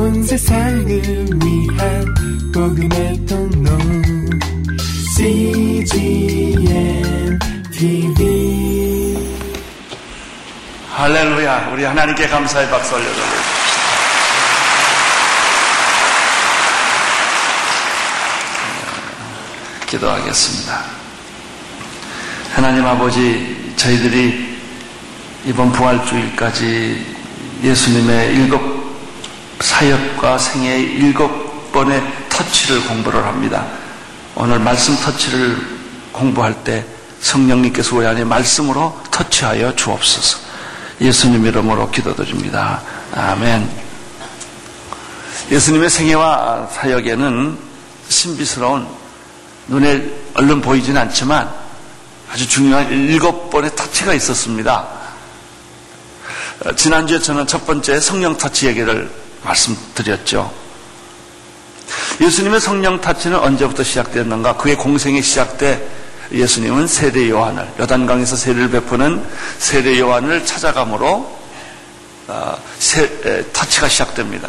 온 0.00 0.24
세상을 0.24 0.88
위한 1.44 2.14
복음의 2.54 3.26
통로 3.26 3.70
CGM 5.14 6.58
TV 7.70 9.18
할렐루야. 10.90 11.68
우리 11.74 11.84
하나님께 11.84 12.28
감사의 12.28 12.70
박수 12.70 12.94
올려드립니다. 12.94 13.36
기도하겠습니다. 19.86 20.82
하나님 22.54 22.86
아버지, 22.86 23.74
저희들이 23.76 24.58
이번 25.44 25.70
부활주일까지 25.72 27.04
예수님의 27.62 28.34
일곱 28.34 28.79
사역과 29.60 30.38
생애의 30.38 30.82
일곱 30.82 31.72
번의 31.72 32.02
터치를 32.28 32.86
공부를 32.86 33.24
합니다. 33.24 33.66
오늘 34.34 34.58
말씀 34.58 34.96
터치를 34.96 35.56
공부할 36.12 36.64
때 36.64 36.84
성령님께서 37.20 37.96
우리 37.96 38.06
안에 38.06 38.24
말씀으로 38.24 38.98
터치하여 39.10 39.76
주옵소서. 39.76 40.38
예수님 41.00 41.46
이름으로 41.46 41.90
기도드립니다. 41.90 42.80
아멘. 43.14 43.68
예수님의 45.50 45.90
생애와 45.90 46.68
사역에는 46.72 47.58
신비스러운 48.08 48.86
눈에 49.68 50.02
얼른 50.34 50.60
보이진 50.60 50.96
않지만 50.96 51.50
아주 52.32 52.48
중요한 52.48 52.90
일곱 52.90 53.50
번의 53.50 53.74
터치가 53.74 54.14
있었습니다. 54.14 54.86
어, 56.64 56.72
지난주에 56.74 57.18
저는 57.18 57.46
첫 57.46 57.66
번째 57.66 57.98
성령 57.98 58.36
터치 58.36 58.66
얘기를 58.66 59.10
말씀드렸죠. 59.42 60.52
예수님의 62.20 62.60
성령 62.60 63.00
타치는 63.00 63.38
언제부터 63.38 63.82
시작됐는가? 63.82 64.56
그의 64.56 64.76
공생이 64.76 65.22
시작돼 65.22 66.00
예수님은 66.32 66.86
세례 66.86 67.28
요한을 67.28 67.68
여단강에서 67.78 68.36
세례를 68.36 68.70
베푸는 68.70 69.24
세례 69.58 69.98
요한을 69.98 70.46
찾아감으로 70.46 71.40
어, 72.28 72.58
세, 72.78 73.44
타치가 73.52 73.88
시작됩니다. 73.88 74.48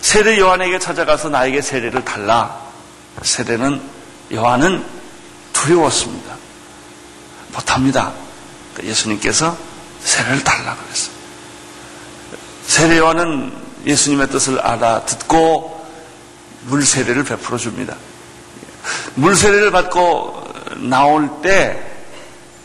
세례 0.00 0.38
요한에게 0.38 0.78
찾아가서 0.80 1.28
나에게 1.28 1.62
세례를 1.62 2.04
달라. 2.04 2.58
세례는 3.22 3.80
요한은 4.32 4.84
두려웠습니다. 5.52 6.36
못합니다. 7.52 8.12
그러니까 8.74 8.90
예수님께서 8.90 9.56
세례를 10.00 10.42
달라 10.42 10.74
그랬어요. 10.76 11.17
세례 12.78 12.98
요한은 12.98 13.52
예수님의 13.86 14.28
뜻을 14.28 14.60
알아듣고 14.60 15.84
물 16.68 16.86
세례를 16.86 17.24
베풀어 17.24 17.58
줍니다. 17.58 17.96
물 19.16 19.34
세례를 19.34 19.72
받고 19.72 20.44
나올 20.88 21.28
때 21.42 21.84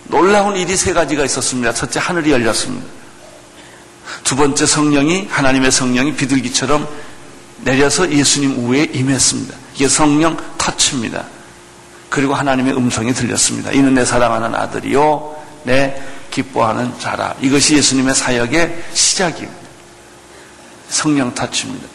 놀라운 0.04 0.56
일이 0.56 0.78
세 0.78 0.94
가지가 0.94 1.26
있었습니다. 1.26 1.74
첫째 1.74 2.00
하늘이 2.00 2.32
열렸습니다. 2.32 2.86
두 4.24 4.36
번째 4.36 4.68
성령이 4.68 5.30
하나님의 5.32 5.72
성령이 5.72 6.14
비둘기처럼 6.14 6.88
내려서 7.62 8.08
예수님 8.12 8.70
우에 8.70 8.84
임했습니다. 8.94 9.56
이게 9.74 9.88
성령 9.88 10.38
터치입니다. 10.60 11.26
그리고 12.10 12.36
하나님의 12.36 12.78
음성이 12.78 13.16
들렸습니다. 13.16 13.72
이는 13.72 13.96
내 13.96 14.06
사랑하는 14.06 14.54
아들이요 14.54 15.36
내 15.64 16.00
기뻐하는 16.30 17.00
자라. 17.00 17.34
이것이 17.42 17.78
예수님의 17.78 18.14
사역의 18.14 18.84
시작입니다. 18.94 19.63
성령 20.94 21.34
터치입니다. 21.34 21.88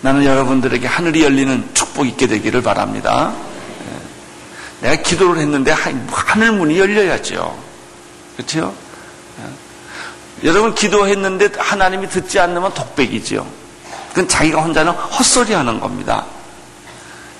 나는 0.00 0.24
여러분들에게 0.24 0.86
하늘이 0.86 1.22
열리는 1.22 1.68
축복 1.74 2.06
있게 2.06 2.26
되기를 2.26 2.62
바랍니다. 2.62 3.32
예. 4.82 4.88
내가 4.88 5.02
기도를 5.02 5.40
했는데 5.42 5.72
하늘 5.72 6.52
문이 6.52 6.78
열려야죠. 6.78 7.58
그렇죠? 8.36 8.74
여러분 10.44 10.74
기도했는데 10.74 11.50
하나님이 11.58 12.08
듣지 12.08 12.38
않으면 12.38 12.72
독백이지요. 12.72 13.44
그건 14.10 14.28
자기가 14.28 14.62
혼자는 14.62 14.92
헛소리 14.92 15.52
하는 15.52 15.80
겁니다. 15.80 16.26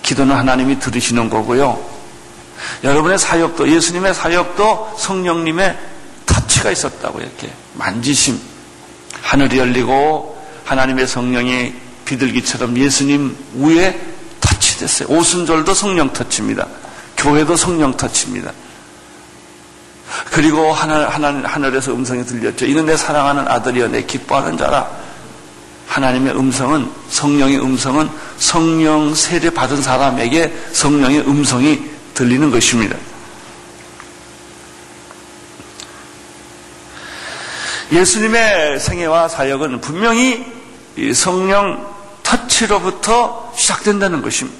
기도는 0.02 0.34
하나님이 0.34 0.80
들으시는 0.80 1.30
거고요. 1.30 1.78
여러분의 2.82 3.18
사역도, 3.18 3.70
예수님의 3.70 4.14
사역도 4.14 4.96
성령님의 4.98 5.78
터치가 6.26 6.72
있었다고 6.72 7.20
이렇게 7.20 7.52
만지심. 7.74 8.57
하늘이 9.22 9.58
열리고 9.58 10.38
하나님의 10.64 11.06
성령이 11.06 11.74
비둘기처럼 12.04 12.76
예수님 12.76 13.36
위에 13.56 13.98
터치됐어요. 14.40 15.08
오순절도 15.08 15.74
성령 15.74 16.12
터치입니다. 16.12 16.66
교회도 17.16 17.56
성령 17.56 17.96
터치입니다. 17.96 18.52
그리고 20.30 20.72
하늘, 20.72 21.08
하늘, 21.08 21.46
하늘에서 21.46 21.92
음성이 21.92 22.24
들렸죠. 22.24 22.66
이는 22.66 22.86
내 22.86 22.96
사랑하는 22.96 23.46
아들이여 23.48 23.88
내 23.88 24.02
기뻐하는 24.02 24.56
자라. 24.56 24.88
하나님의 25.86 26.36
음성은, 26.36 26.90
성령의 27.08 27.60
음성은 27.60 28.08
성령 28.38 29.14
세례 29.14 29.50
받은 29.50 29.82
사람에게 29.82 30.52
성령의 30.72 31.20
음성이 31.20 31.80
들리는 32.14 32.50
것입니다. 32.50 32.96
예수님의 37.92 38.80
생애와 38.80 39.28
사역은 39.28 39.80
분명히 39.80 40.44
성령 41.14 41.86
터치로부터 42.22 43.52
시작된다는 43.56 44.20
것입니다. 44.22 44.58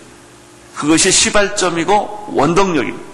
그것이 0.75 1.11
시발점이고 1.11 2.29
원동력입니다. 2.33 3.09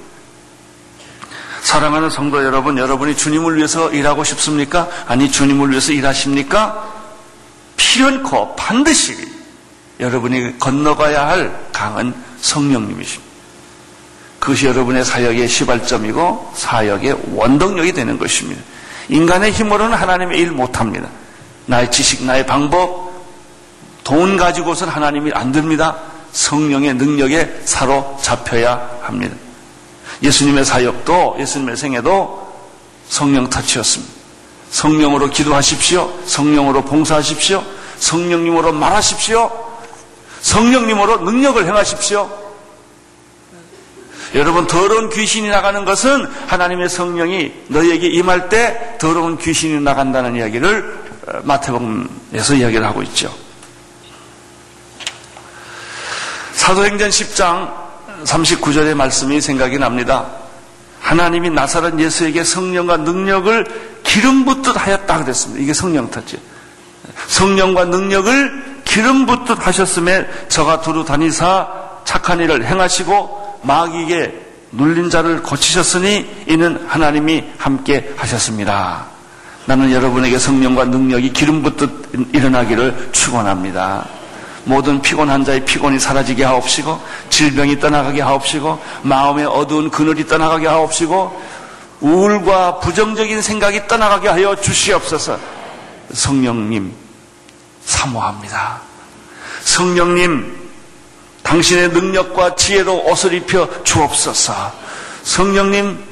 사랑하는 1.62 2.10
성도 2.10 2.44
여러분, 2.44 2.76
여러분이 2.76 3.16
주님을 3.16 3.56
위해서 3.56 3.90
일하고 3.90 4.22
싶습니까? 4.22 4.88
아니, 5.06 5.32
주님을 5.32 5.70
위해서 5.70 5.92
일하십니까? 5.92 6.92
필연코 7.76 8.54
반드시 8.54 9.16
여러분이 9.98 10.58
건너가야 10.58 11.26
할 11.26 11.68
강은 11.72 12.14
성령님이십니다. 12.40 13.32
그것이 14.38 14.66
여러분의 14.66 15.04
사역의 15.04 15.48
시발점이고 15.48 16.52
사역의 16.54 17.16
원동력이 17.32 17.92
되는 17.92 18.18
것입니다. 18.18 18.60
인간의 19.08 19.52
힘으로는 19.52 19.96
하나님의 19.96 20.38
일 20.38 20.50
못합니다. 20.50 21.08
나의 21.66 21.90
지식, 21.90 22.24
나의 22.24 22.46
방법, 22.46 23.12
돈 24.02 24.36
가지고선 24.36 24.88
하나님이 24.88 25.32
안 25.32 25.52
됩니다. 25.52 25.96
성령의 26.32 26.94
능력에 26.94 27.62
사로잡혀야 27.64 29.00
합니다. 29.02 29.36
예수님의 30.22 30.64
사역도 30.64 31.36
예수님의 31.38 31.76
생애도 31.76 32.54
성령 33.08 33.48
터치였습니다. 33.48 34.12
성령으로 34.70 35.30
기도하십시오. 35.30 36.12
성령으로 36.26 36.84
봉사하십시오. 36.84 37.62
성령님으로 37.98 38.72
말하십시오. 38.72 39.50
성령님으로 40.40 41.18
능력을 41.18 41.64
행하십시오. 41.64 42.43
여러분 44.34 44.66
더러운 44.66 45.10
귀신이 45.10 45.48
나가는 45.48 45.84
것은 45.84 46.26
하나님의 46.48 46.88
성령이 46.88 47.52
너에게 47.68 48.08
임할 48.08 48.48
때 48.48 48.96
더러운 48.98 49.38
귀신이 49.38 49.80
나간다는 49.80 50.36
이야기를 50.36 51.04
어, 51.28 51.40
마태복음에서 51.44 52.54
이야기를 52.54 52.84
하고 52.84 53.02
있죠. 53.04 53.32
사도행전 56.52 57.10
10장 57.10 57.72
39절의 58.24 58.94
말씀이 58.94 59.40
생각이 59.40 59.78
납니다. 59.78 60.26
하나님이 61.00 61.50
나사렛 61.50 61.98
예수에게 61.98 62.42
성령과 62.42 62.96
능력을 62.98 64.00
기름 64.02 64.44
붓듯 64.44 64.74
하였다 64.76 65.22
그랬습니다. 65.22 65.62
이게 65.62 65.72
성령 65.74 66.10
터치. 66.10 66.38
성령과 67.28 67.84
능력을 67.84 68.82
기름 68.84 69.26
붓듯 69.26 69.66
하셨음에 69.66 70.26
저가 70.48 70.80
두루 70.80 71.04
다니사 71.04 71.68
착한 72.04 72.40
일을 72.40 72.64
행하시고 72.64 73.43
마귀에게 73.64 74.44
눌린 74.72 75.10
자를 75.10 75.42
고치셨으니 75.42 76.44
이는 76.48 76.84
하나님이 76.86 77.44
함께 77.58 78.12
하셨습니다. 78.16 79.06
나는 79.66 79.92
여러분에게 79.92 80.38
성령과 80.38 80.84
능력이 80.84 81.32
기름 81.32 81.62
붓듯 81.62 82.30
일어나기를 82.32 83.10
축원합니다. 83.12 84.06
모든 84.64 85.00
피곤한 85.00 85.44
자의 85.44 85.64
피곤이 85.64 85.98
사라지게 85.98 86.44
하옵시고 86.44 87.00
질병이 87.30 87.80
떠나가게 87.80 88.20
하옵시고 88.20 88.82
마음의 89.02 89.46
어두운 89.46 89.90
그늘이 89.90 90.26
떠나가게 90.26 90.66
하옵시고 90.66 91.42
우울과 92.00 92.80
부정적인 92.80 93.40
생각이 93.40 93.86
떠나가게 93.86 94.28
하여 94.28 94.56
주시옵소서. 94.56 95.38
성령님 96.12 96.92
사모합니다. 97.84 98.80
성령님 99.62 100.63
당신의 101.44 101.90
능력과 101.90 102.56
지혜로 102.56 103.04
옷을 103.04 103.34
입혀 103.34 103.68
주옵소서. 103.84 104.72
성령님 105.22 106.02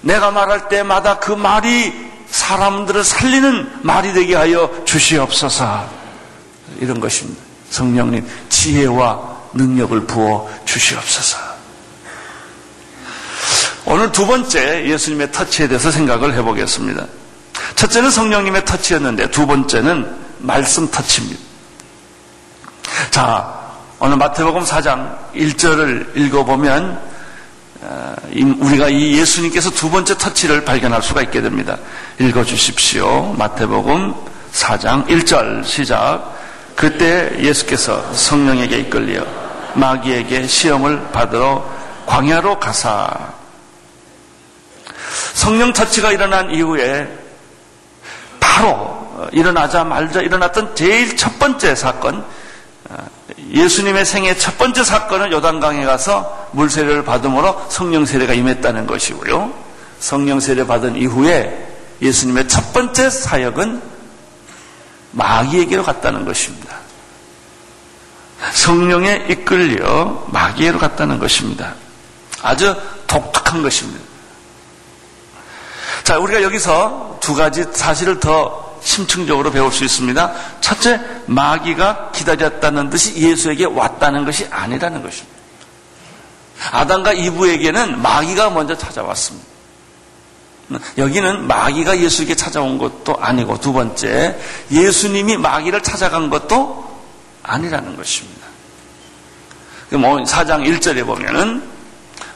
내가 0.00 0.30
말할 0.30 0.68
때마다 0.68 1.18
그 1.18 1.32
말이 1.32 1.92
사람들을 2.30 3.04
살리는 3.04 3.80
말이 3.82 4.12
되게 4.12 4.34
하여 4.34 4.70
주시옵소서. 4.86 5.86
이런 6.78 7.00
것입니다. 7.00 7.42
성령님 7.70 8.26
지혜와 8.48 9.38
능력을 9.52 10.06
부어 10.06 10.48
주시옵소서. 10.64 11.38
오늘 13.86 14.12
두 14.12 14.26
번째 14.26 14.86
예수님의 14.86 15.32
터치에 15.32 15.66
대해서 15.66 15.90
생각을 15.90 16.32
해보겠습니다. 16.34 17.06
첫째는 17.74 18.10
성령님의 18.10 18.64
터치였는데 18.64 19.30
두 19.30 19.46
번째는 19.46 20.16
말씀 20.38 20.88
터치입니다. 20.90 21.40
자, 23.10 23.60
오늘 24.02 24.16
마태복음 24.16 24.62
4장 24.62 25.14
1절을 25.34 26.16
읽어보면 26.16 26.98
어, 27.82 28.14
우리가 28.60 28.88
이 28.88 29.18
예수님께서 29.18 29.68
두 29.72 29.90
번째 29.90 30.16
터치를 30.16 30.64
발견할 30.64 31.02
수가 31.02 31.20
있게 31.20 31.42
됩니다. 31.42 31.76
읽어주십시오. 32.18 33.34
마태복음 33.34 34.14
4장 34.54 35.06
1절 35.06 35.66
시작. 35.66 36.34
그때 36.74 37.30
예수께서 37.40 38.10
성령에게 38.14 38.78
이끌려 38.78 39.22
마귀에게 39.74 40.46
시험을 40.46 41.10
받으러 41.12 41.62
광야로 42.06 42.58
가사 42.58 43.34
성령 45.34 45.74
터치가 45.74 46.10
일어난 46.10 46.50
이후에 46.50 47.06
바로 48.40 49.28
일어나자말자 49.32 50.22
일어났던 50.22 50.74
제일 50.74 51.14
첫 51.18 51.38
번째 51.38 51.74
사건 51.74 52.24
예수님의 53.52 54.04
생애 54.04 54.36
첫 54.36 54.56
번째 54.58 54.84
사건은 54.84 55.32
요단강에 55.32 55.84
가서 55.84 56.48
물세례를 56.52 57.04
받음으로 57.04 57.66
성령 57.68 58.04
세례가 58.04 58.34
임했다는 58.34 58.86
것이고요. 58.86 59.52
성령 59.98 60.40
세례 60.40 60.66
받은 60.66 60.96
이후에 60.96 61.68
예수님의 62.00 62.48
첫 62.48 62.72
번째 62.72 63.10
사역은 63.10 63.82
마귀에게로 65.12 65.82
갔다는 65.82 66.24
것입니다. 66.24 66.76
성령에 68.52 69.26
이끌려 69.28 70.24
마귀에로 70.28 70.78
갔다는 70.78 71.18
것입니다. 71.18 71.74
아주 72.42 72.74
독특한 73.06 73.62
것입니다. 73.62 74.00
자, 76.04 76.18
우리가 76.18 76.42
여기서 76.42 77.18
두 77.20 77.34
가지 77.34 77.64
사실을 77.72 78.18
더 78.20 78.69
심층적으로 78.82 79.50
배울 79.50 79.70
수 79.72 79.84
있습니다. 79.84 80.32
첫째, 80.60 81.00
마귀가 81.26 82.10
기다렸다는 82.12 82.90
듯이 82.90 83.16
예수에게 83.16 83.66
왔다는 83.66 84.24
것이 84.24 84.46
아니라는 84.50 85.02
것입니다. 85.02 85.38
아담과 86.72 87.12
이브에게는 87.14 88.00
마귀가 88.02 88.50
먼저 88.50 88.76
찾아왔습니다. 88.76 89.48
여기는 90.98 91.46
마귀가 91.46 91.98
예수에게 91.98 92.34
찾아온 92.36 92.78
것도 92.78 93.16
아니고 93.18 93.58
두 93.58 93.72
번째 93.72 94.38
예수님이 94.70 95.36
마귀를 95.36 95.82
찾아간 95.82 96.30
것도 96.30 96.88
아니라는 97.42 97.96
것입니다. 97.96 98.46
뭐 99.92 100.24
사장 100.24 100.62
1절에 100.62 101.04
보면은 101.04 101.62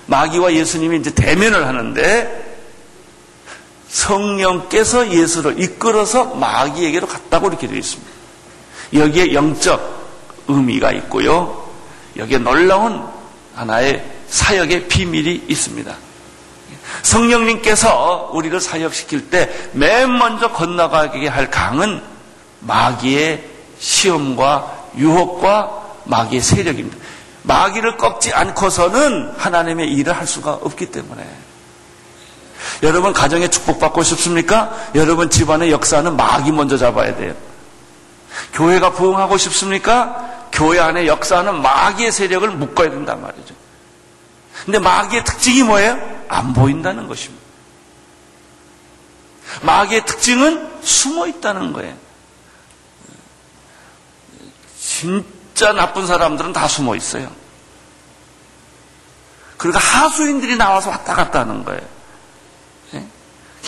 마귀와 0.06 0.54
예수님이 0.54 0.98
이제 0.98 1.10
대면을 1.10 1.66
하는데 1.66 2.53
성령께서 3.94 5.12
예수를 5.12 5.62
이끌어서 5.62 6.34
마귀에게로 6.34 7.06
갔다고 7.06 7.46
이렇게 7.46 7.68
되어 7.68 7.78
있습니다. 7.78 8.12
여기에 8.92 9.34
영적 9.34 10.44
의미가 10.48 10.90
있고요. 10.92 11.64
여기에 12.16 12.38
놀라운 12.38 13.06
하나의 13.54 14.04
사역의 14.28 14.88
비밀이 14.88 15.44
있습니다. 15.46 15.94
성령님께서 17.02 18.30
우리를 18.32 18.60
사역시킬 18.60 19.30
때 19.30 19.70
맨 19.72 20.18
먼저 20.18 20.50
건너가게 20.50 21.28
할 21.28 21.50
강은 21.50 22.02
마귀의 22.60 23.44
시험과 23.78 24.88
유혹과 24.96 25.82
마귀의 26.04 26.42
세력입니다. 26.42 26.96
마귀를 27.42 27.96
꺾지 27.96 28.32
않고서는 28.32 29.34
하나님의 29.36 29.92
일을 29.92 30.16
할 30.16 30.26
수가 30.26 30.54
없기 30.54 30.86
때문에. 30.86 31.43
여러분 32.82 33.12
가정에 33.12 33.48
축복받고 33.48 34.02
싶습니까? 34.02 34.72
여러분 34.94 35.30
집안의 35.30 35.70
역사는 35.70 36.16
마귀 36.16 36.52
먼저 36.52 36.76
잡아야 36.76 37.16
돼요. 37.16 37.34
교회가 38.52 38.92
부흥하고 38.92 39.36
싶습니까? 39.36 40.48
교회 40.52 40.78
안에 40.78 41.06
역사는 41.06 41.62
마귀의 41.62 42.12
세력을 42.12 42.48
묶어야 42.50 42.90
된단 42.90 43.20
말이죠. 43.20 43.54
근데 44.64 44.78
마귀의 44.78 45.24
특징이 45.24 45.62
뭐예요? 45.62 45.98
안 46.28 46.52
보인다는 46.52 47.08
것입니다. 47.08 47.42
마귀의 49.62 50.06
특징은 50.06 50.82
숨어 50.82 51.26
있다는 51.26 51.72
거예요. 51.72 51.94
진짜 54.78 55.72
나쁜 55.72 56.06
사람들은 56.06 56.52
다 56.52 56.68
숨어 56.68 56.94
있어요. 56.96 57.30
그러니까 59.56 59.80
하수인들이 59.80 60.56
나와서 60.56 60.90
왔다 60.90 61.14
갔다 61.14 61.40
하는 61.40 61.64
거예요. 61.64 61.93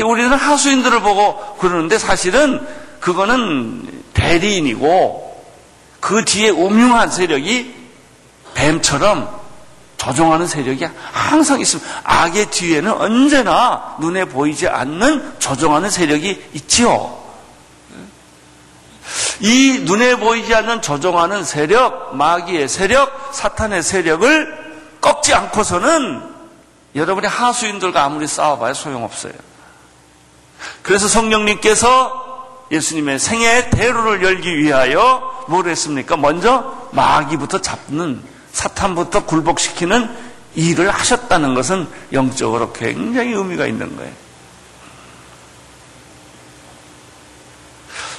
예? 0.00 0.04
우리는 0.04 0.32
하수인들을 0.32 1.00
보고 1.00 1.56
그러는데 1.56 1.98
사실은 1.98 2.66
그거는 3.00 4.02
대리인이고 4.14 5.44
그 6.00 6.24
뒤에 6.24 6.50
음흉한 6.50 7.10
세력이 7.10 7.74
뱀처럼 8.54 9.28
조종하는 9.96 10.46
세력이 10.46 10.86
항상 11.12 11.60
있습니다. 11.60 11.90
악의 12.04 12.46
뒤에는 12.46 12.92
언제나 12.92 13.96
눈에 13.98 14.24
보이지 14.26 14.68
않는 14.68 15.34
조종하는 15.38 15.90
세력이 15.90 16.50
있지요. 16.54 17.26
이 19.40 19.82
눈에 19.84 20.16
보이지 20.16 20.54
않는 20.54 20.82
조종하는 20.82 21.44
세력, 21.44 22.16
마귀의 22.16 22.68
세력, 22.68 23.30
사탄의 23.32 23.82
세력을 23.82 24.66
꺾지 25.00 25.34
않고서는 25.34 26.22
여러분이 26.94 27.26
하수인들과 27.26 28.04
아무리 28.04 28.26
싸워봐야 28.26 28.74
소용없어요. 28.74 29.32
그래서 30.82 31.08
성령님께서 31.08 32.26
예수님의 32.70 33.18
생애 33.18 33.70
대로를 33.70 34.22
열기 34.22 34.56
위하여 34.58 35.44
뭘 35.48 35.68
했습니까? 35.68 36.16
먼저 36.16 36.88
마귀부터 36.92 37.60
잡는 37.60 38.22
사탄부터 38.52 39.26
굴복시키는 39.26 40.26
일을 40.54 40.90
하셨다는 40.90 41.54
것은 41.54 41.86
영적으로 42.12 42.72
굉장히 42.72 43.32
의미가 43.32 43.66
있는 43.66 43.96
거예요. 43.96 44.12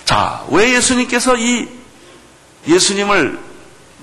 자, 0.06 0.46
왜 0.50 0.74
예수님께서 0.74 1.36
이 1.36 1.68
예수님을 2.68 3.40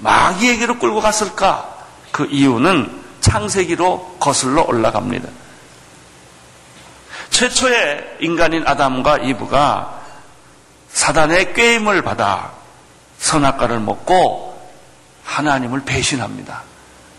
마귀에게로 0.01 0.79
끌고 0.79 1.01
갔을까? 1.01 1.75
그 2.11 2.27
이유는 2.31 3.05
창세기로 3.21 4.17
거슬러 4.21 4.63
올라갑니다. 4.63 5.29
최초의 7.35 8.19
인간인 8.21 8.65
아담과 8.65 9.19
이브가 9.19 10.03
사단의 10.89 11.53
꾀임을 11.55 12.03
받아 12.03 12.53
선악과를 13.19 13.81
먹고 13.81 14.57
하나님을 15.25 15.83
배신합니다. 15.85 16.63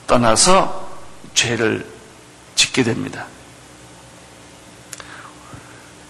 떠나서 0.07 0.87
죄를 1.33 1.85
짓게 2.55 2.83
됩니다. 2.83 3.25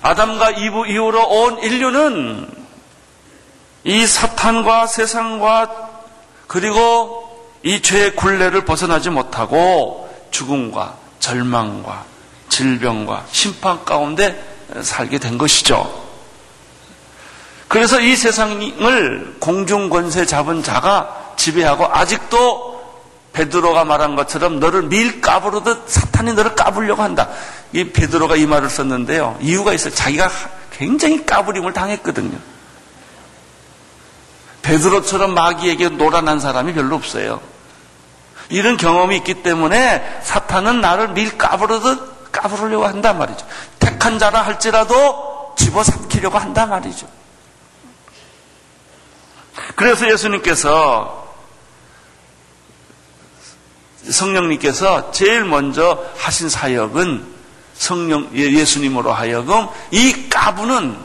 아담과 0.03 0.51
이브 0.51 0.85
이후로 0.85 1.27
온 1.27 1.57
인류는 1.63 2.47
이 3.85 4.05
사탄과 4.05 4.85
세상과 4.85 5.89
그리고 6.45 7.49
이 7.63 7.81
죄의 7.81 8.15
굴레를 8.15 8.65
벗어나지 8.65 9.09
못하고 9.09 10.15
죽음과 10.29 10.95
절망과 11.19 12.14
질병과 12.55 13.25
심판 13.31 13.83
가운데 13.83 14.41
살게 14.81 15.17
된 15.19 15.37
것이죠. 15.37 16.05
그래서 17.67 17.99
이 17.99 18.15
세상을 18.15 19.35
공중 19.39 19.89
권세 19.89 20.25
잡은 20.25 20.63
자가 20.63 21.33
지배하고 21.35 21.85
아직도 21.91 22.73
베드로가 23.33 23.83
말한 23.83 24.15
것처럼 24.15 24.61
너를 24.61 24.83
밀 24.83 25.19
까부르듯 25.19 25.89
사탄이 25.89 26.33
너를 26.33 26.55
까불려고 26.55 27.03
한다. 27.03 27.27
이 27.73 27.83
베드로가 27.83 28.37
이 28.37 28.45
말을 28.45 28.69
썼는데요. 28.69 29.37
이유가 29.41 29.73
있어요. 29.73 29.93
자기가 29.93 30.29
굉장히 30.71 31.25
까부림을 31.25 31.73
당했거든요. 31.73 32.37
베드로처럼 34.61 35.33
마귀에게 35.33 35.89
노란한 35.89 36.39
사람이 36.39 36.73
별로 36.73 36.95
없어요. 36.95 37.41
이런 38.47 38.77
경험이 38.77 39.17
있기 39.17 39.43
때문에 39.43 40.19
사탄은 40.23 40.79
나를 40.79 41.09
밀 41.09 41.37
까부르듯 41.37 42.14
까부르려고 42.45 42.85
한단 42.85 43.17
말이죠. 43.17 43.45
택한 43.79 44.19
자라 44.19 44.41
할지라도 44.43 45.53
집어삼키려고 45.57 46.37
한단 46.37 46.69
말이죠. 46.69 47.07
그래서 49.75 50.09
예수님께서 50.09 51.25
성령님께서 54.09 55.11
제일 55.11 55.45
먼저 55.45 56.03
하신 56.17 56.49
사역은 56.49 57.35
성령 57.73 58.29
예, 58.35 58.51
예수님으로 58.51 59.11
하여금 59.11 59.67
이 59.91 60.29
까부는 60.29 60.97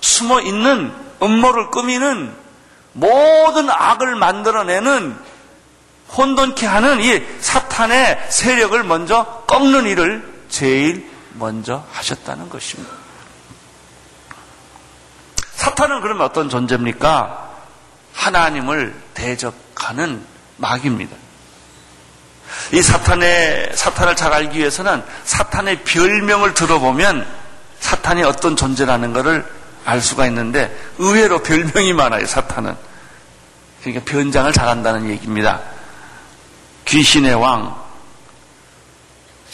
숨어 0.00 0.40
있는 0.40 0.92
음모를 1.22 1.70
꾸미는 1.70 2.34
모든 2.94 3.68
악을 3.68 4.16
만들어내는 4.16 5.16
혼돈케 6.16 6.66
하는 6.66 7.00
이 7.00 7.22
사탄의 7.40 8.26
세력을 8.30 8.82
먼저 8.84 9.42
꺾는 9.46 9.86
일을 9.86 10.35
제일 10.48 11.10
먼저 11.34 11.84
하셨다는 11.92 12.48
것입니다. 12.48 12.92
사탄은 15.54 16.00
그러면 16.00 16.24
어떤 16.26 16.48
존재입니까? 16.48 17.50
하나님을 18.12 18.94
대적하는 19.14 20.24
마귀입니다. 20.56 21.16
이 22.72 22.82
사탄의, 22.82 23.72
사탄을 23.74 24.16
잘 24.16 24.32
알기 24.32 24.58
위해서는 24.58 25.02
사탄의 25.24 25.84
별명을 25.84 26.54
들어보면 26.54 27.26
사탄이 27.80 28.22
어떤 28.24 28.56
존재라는 28.56 29.12
것을 29.12 29.44
알 29.84 30.00
수가 30.00 30.26
있는데 30.26 30.76
의외로 30.98 31.42
별명이 31.42 31.92
많아요, 31.92 32.26
사탄은. 32.26 32.76
그러니까 33.82 34.04
변장을 34.04 34.52
잘한다는 34.52 35.08
얘기입니다. 35.10 35.60
귀신의 36.86 37.34
왕, 37.34 37.85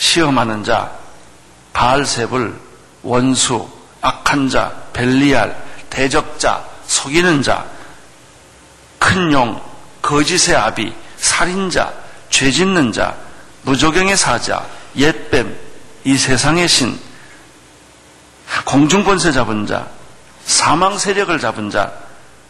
시험하는 0.02 0.64
자, 0.64 0.90
바알세불, 1.73 2.59
원수, 3.04 3.68
악한 4.00 4.49
자, 4.49 4.73
벨리알, 4.92 5.56
대적자, 5.90 6.64
속이는 6.87 7.42
자, 7.42 7.64
큰 8.99 9.32
용, 9.32 9.62
거짓의 10.02 10.56
아비, 10.56 10.92
살인자, 11.18 11.92
죄 12.30 12.50
짓는 12.50 12.90
자, 12.90 13.14
무조경의 13.62 14.16
사자, 14.16 14.66
옛뱀, 14.97 15.56
이 16.02 16.18
세상의 16.18 16.68
신, 16.68 16.99
공중권세 18.64 19.30
잡은 19.30 19.68
자, 19.68 19.87
사망 20.44 20.99
세력을 20.99 21.38
잡은 21.38 21.71
자, 21.71 21.92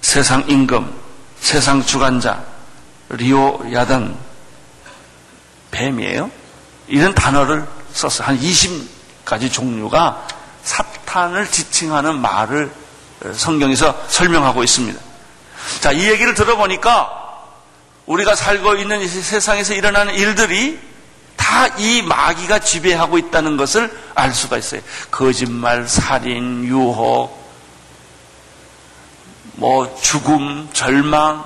세상 0.01 0.43
임금, 0.49 0.91
세상 1.39 1.85
주관자, 1.85 2.43
리오 3.11 3.61
야단, 3.71 4.17
뱀이에요. 5.71 6.42
이런 6.93 7.15
단어를 7.15 7.65
썼어요. 7.95 8.29
한 8.29 8.39
20가지 8.39 9.51
종류가 9.51 10.27
사탄을 10.63 11.51
지칭하는 11.51 12.21
말을 12.21 12.71
성경에서 13.35 13.99
설명하고 14.09 14.63
있습니다. 14.63 15.01
자, 15.81 15.91
이 15.93 16.07
얘기를 16.11 16.35
들어보니까 16.35 17.11
우리가 18.05 18.35
살고 18.35 18.75
있는 18.75 19.01
이 19.01 19.09
세상에서 19.09 19.73
일어나는 19.73 20.15
일들이 20.15 20.79
다 21.37 21.69
이 21.79 22.03
마귀가 22.03 22.59
지배하고 22.59 23.17
있다는 23.19 23.57
것을 23.57 23.91
알 24.15 24.35
수가 24.35 24.59
있어요. 24.59 24.83
거짓말, 25.11 25.89
살인, 25.89 26.65
유혹, 26.65 27.31
뭐 29.55 29.99
죽음, 30.03 30.69
절망, 30.75 31.45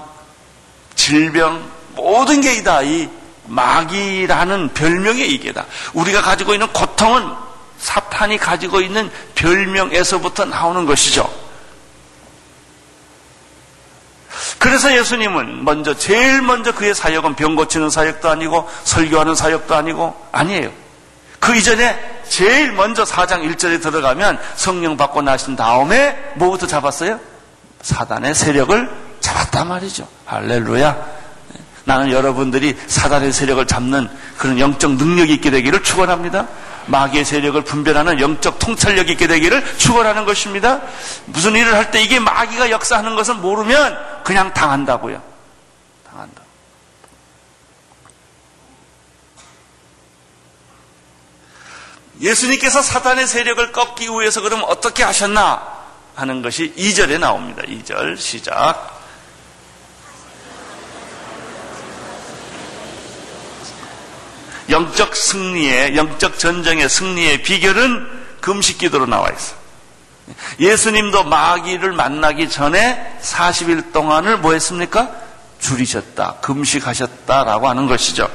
질병 0.96 1.62
모든 1.94 2.40
게 2.40 2.64
다 2.64 2.82
이 2.82 3.08
마귀라는 3.48 4.74
별명의 4.74 5.30
이게다. 5.32 5.66
우리가 5.94 6.22
가지고 6.22 6.52
있는 6.52 6.72
고통은 6.72 7.46
사탄이 7.78 8.38
가지고 8.38 8.80
있는 8.80 9.10
별명에서부터 9.34 10.46
나오는 10.46 10.86
것이죠. 10.86 11.30
그래서 14.58 14.94
예수님은 14.96 15.64
먼저 15.64 15.94
제일 15.94 16.42
먼저 16.42 16.72
그의 16.72 16.94
사역은 16.94 17.34
병 17.34 17.54
고치는 17.56 17.90
사역도 17.90 18.28
아니고 18.28 18.68
설교하는 18.84 19.34
사역도 19.34 19.74
아니고 19.74 20.28
아니에요. 20.32 20.70
그 21.38 21.54
이전에 21.54 22.22
제일 22.28 22.72
먼저 22.72 23.04
4장 23.04 23.48
1절에 23.48 23.80
들어가면 23.80 24.40
성령 24.56 24.96
받고 24.96 25.22
나신 25.22 25.54
다음에 25.54 26.32
뭐부터 26.34 26.66
잡았어요? 26.66 27.20
사단의 27.82 28.34
세력을 28.34 28.90
잡았단 29.20 29.68
말이죠. 29.68 30.08
할렐루야. 30.24 31.15
나는 31.86 32.10
여러분들이 32.10 32.76
사단의 32.88 33.32
세력을 33.32 33.64
잡는 33.64 34.08
그런 34.36 34.58
영적 34.58 34.94
능력이 34.96 35.32
있게 35.34 35.50
되기를 35.50 35.84
축원합니다. 35.84 36.48
마귀의 36.86 37.24
세력을 37.24 37.62
분별하는 37.62 38.18
영적 38.20 38.58
통찰력이 38.58 39.12
있게 39.12 39.28
되기를 39.28 39.64
축원하는 39.78 40.24
것입니다. 40.24 40.80
무슨 41.26 41.54
일을 41.54 41.74
할 41.74 41.92
때 41.92 42.02
이게 42.02 42.18
마귀가 42.18 42.70
역사하는 42.70 43.14
것을 43.14 43.36
모르면 43.36 43.96
그냥 44.24 44.52
당한다고요. 44.52 45.22
당한다. 46.10 46.42
예수님께서 52.20 52.82
사단의 52.82 53.28
세력을 53.28 53.70
꺾기 53.70 54.08
위해서 54.08 54.40
그럼 54.40 54.62
어떻게 54.66 55.04
하셨나 55.04 55.62
하는 56.16 56.42
것이 56.42 56.74
2절에 56.76 57.20
나옵니다. 57.20 57.62
2절 57.62 58.18
시작. 58.18 58.95
영적 64.70 65.14
승리의, 65.14 65.96
영적 65.96 66.38
전쟁의 66.38 66.88
승리의 66.88 67.42
비결은 67.42 68.06
금식 68.40 68.78
기도로 68.78 69.06
나와 69.06 69.28
있어. 69.30 69.54
예수님도 70.58 71.24
마귀를 71.24 71.92
만나기 71.92 72.50
전에 72.50 73.18
40일 73.22 73.92
동안을 73.92 74.38
뭐 74.38 74.52
했습니까? 74.52 75.10
줄이셨다, 75.60 76.36
금식하셨다라고 76.40 77.68
하는 77.68 77.86
것이죠. 77.86 78.28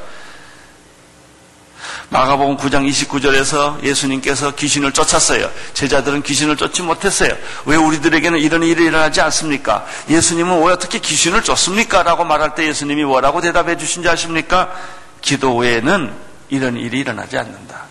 마가복음 2.10 2.58
9장 2.58 2.88
29절에서 2.90 3.84
예수님께서 3.84 4.54
귀신을 4.56 4.92
쫓았어요. 4.92 5.50
제자들은 5.74 6.24
귀신을 6.24 6.58
쫓지 6.58 6.82
못했어요. 6.82 7.34
왜 7.66 7.78
우리들에게는 7.78 8.38
이런 8.40 8.64
일이 8.64 8.84
일어나지 8.84 9.22
않습니까? 9.22 9.86
예수님은 10.10 10.62
왜 10.64 10.74
어떻게 10.74 11.00
귀신을 11.00 11.44
쫓습니까? 11.44 12.04
라고 12.04 12.26
말할 12.26 12.54
때 12.54 12.68
예수님이 12.68 13.06
뭐라고 13.06 13.40
대답해 13.40 13.78
주신지 13.78 14.10
아십니까? 14.10 14.74
기도 15.22 15.58
외에는 15.58 16.14
이런 16.50 16.78
일이 16.78 17.00
일어나지 17.00 17.38
않는다. 17.38 17.86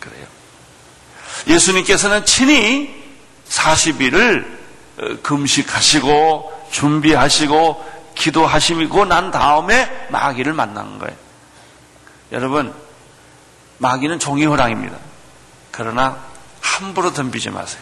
그래요. 0.00 0.26
예수님께서는 1.46 2.24
친히 2.24 2.94
40일을 3.48 4.58
어, 4.98 5.16
금식하시고 5.22 6.68
준비하시고 6.70 7.98
기도하시고 8.14 9.04
난 9.04 9.30
다음에 9.30 10.06
마귀를 10.10 10.52
만난 10.52 10.98
거예요. 10.98 11.16
여러분, 12.32 12.74
마귀는 13.78 14.18
종이 14.18 14.44
호랑입니다. 14.44 14.96
그러나 15.70 16.18
함부로 16.60 17.12
덤비지 17.12 17.50
마세요. 17.50 17.80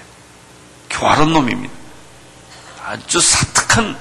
교활한 0.90 1.32
놈입니다. 1.32 1.74
아주 2.84 3.20
사특한 3.20 3.96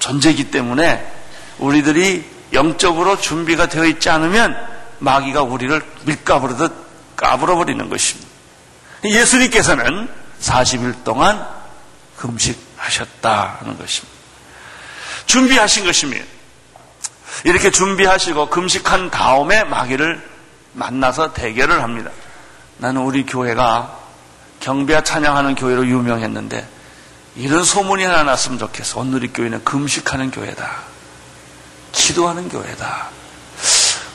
존재이기 0.00 0.50
때문에 0.50 1.06
우리들이 1.58 2.24
영적으로 2.52 3.20
준비가 3.20 3.66
되어 3.66 3.84
있지 3.84 4.10
않으면 4.10 4.56
마귀가 4.98 5.42
우리를 5.42 5.82
밀가부르듯 6.04 6.72
까불어버리는 7.16 7.88
것입니다. 7.88 8.28
예수님께서는 9.04 10.08
40일 10.40 11.04
동안 11.04 11.46
금식하셨다는 12.16 13.78
것입니다. 13.78 14.20
준비하신 15.26 15.84
것입니다. 15.84 16.24
이렇게 17.44 17.70
준비하시고 17.70 18.50
금식한 18.50 19.10
다음에 19.10 19.64
마귀를 19.64 20.28
만나서 20.72 21.32
대결을 21.32 21.82
합니다. 21.82 22.10
나는 22.78 23.02
우리 23.02 23.24
교회가 23.24 23.98
경배와 24.60 25.02
찬양하는 25.02 25.54
교회로 25.54 25.86
유명했는데 25.86 26.66
이런 27.36 27.64
소문이 27.64 28.04
하나 28.04 28.22
났으면 28.24 28.58
좋겠어. 28.58 29.00
우리 29.00 29.28
교회는 29.28 29.64
금식하는 29.64 30.30
교회다. 30.30 30.90
기도하는 31.92 32.48
교회다. 32.48 33.08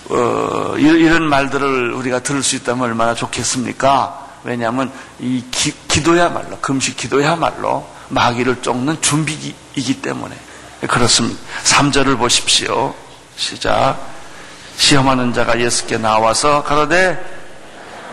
어, 0.09 0.75
이런 0.77 1.23
말들을 1.23 1.93
우리가 1.93 2.19
들을 2.19 2.43
수 2.43 2.55
있다면 2.55 2.83
얼마나 2.85 3.15
좋겠습니까? 3.15 4.25
왜냐하면 4.43 4.91
이 5.19 5.43
기, 5.49 5.73
기도야말로 5.87 6.59
금식 6.59 6.95
기도야말로 6.95 7.87
마귀를 8.09 8.61
쫓는 8.61 9.01
준비이기 9.01 10.01
때문에 10.01 10.35
그렇습니다. 10.87 11.39
3절을 11.63 12.19
보십시오. 12.19 12.93
시작. 13.35 13.97
시험하는 14.77 15.33
자가 15.33 15.59
예수께 15.59 15.97
나와서 15.97 16.63
가로되 16.63 17.19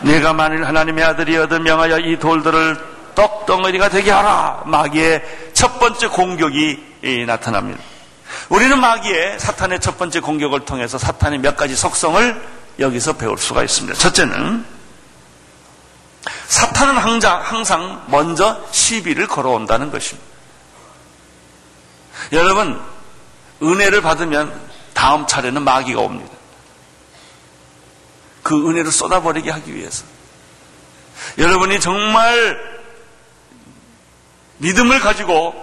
내가 0.00 0.32
만일 0.32 0.64
하나님의 0.64 1.04
아들이어도 1.04 1.60
명하여 1.60 1.98
이 1.98 2.18
돌들을 2.18 2.92
떡덩어리가 3.14 3.90
되게 3.90 4.10
하라. 4.10 4.62
마귀의 4.64 5.50
첫 5.52 5.78
번째 5.78 6.08
공격이 6.08 7.24
나타납니다. 7.26 7.82
우리는 8.52 8.78
마귀의 8.78 9.40
사탄의 9.40 9.80
첫 9.80 9.96
번째 9.96 10.20
공격을 10.20 10.66
통해서 10.66 10.98
사탄의 10.98 11.38
몇 11.38 11.56
가지 11.56 11.74
속성을 11.74 12.48
여기서 12.80 13.14
배울 13.14 13.38
수가 13.38 13.62
있습니다. 13.62 13.98
첫째는 13.98 14.66
사탄은 16.48 16.98
항상, 16.98 17.40
항상 17.42 18.04
먼저 18.08 18.62
시비를 18.70 19.26
걸어온다는 19.26 19.90
것입니다. 19.90 20.28
여러분, 22.32 22.78
은혜를 23.62 24.02
받으면 24.02 24.54
다음 24.92 25.26
차례는 25.26 25.62
마귀가 25.62 26.02
옵니다. 26.02 26.34
그 28.42 28.68
은혜를 28.68 28.92
쏟아버리게 28.92 29.50
하기 29.50 29.74
위해서. 29.74 30.04
여러분이 31.38 31.80
정말 31.80 32.60
믿음을 34.58 35.00
가지고 35.00 35.54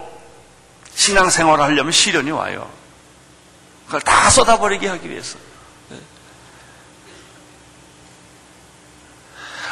신앙생활을 0.92 1.62
하려면 1.62 1.92
시련이 1.92 2.32
와요. 2.32 2.79
그걸 3.90 4.00
다 4.02 4.30
쏟아버리게 4.30 4.86
하기 4.86 5.10
위해서. 5.10 5.36
네. 5.88 5.98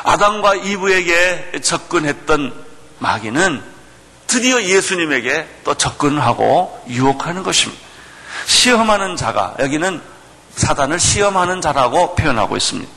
아담과 0.03 0.57
이브에게 0.57 1.61
접근했던 1.63 2.67
마귀는 2.99 3.63
드디어 4.27 4.61
예수님에게 4.61 5.61
또 5.63 5.75
접근하고 5.75 6.85
유혹하는 6.89 7.45
것입니다. 7.45 7.81
시험하는 8.47 9.15
자가 9.15 9.55
여기는 9.61 10.03
사단을 10.57 10.99
시험하는 10.99 11.61
자라고 11.61 12.17
표현하고 12.17 12.57
있습니다. 12.57 12.91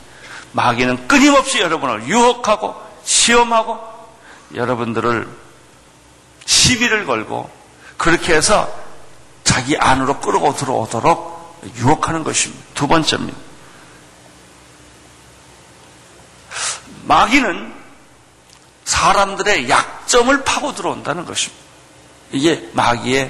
마귀는 0.53 1.07
끊임없이 1.07 1.59
여러분을 1.59 2.07
유혹하고 2.07 2.75
시험하고 3.03 3.79
여러분들을 4.55 5.27
시비를 6.45 7.05
걸고 7.05 7.47
그렇게 7.97 8.33
해서 8.33 8.80
자기 9.51 9.77
안으로 9.77 10.21
끌고 10.21 10.55
들어오도록 10.55 11.59
유혹하는 11.75 12.23
것입니다. 12.23 12.63
두 12.73 12.87
번째입니다. 12.87 13.37
마귀는 17.03 17.73
사람들의 18.85 19.69
약점을 19.69 20.43
파고 20.45 20.73
들어온다는 20.73 21.25
것입니다. 21.25 21.61
이게 22.31 22.69
마귀의 22.71 23.29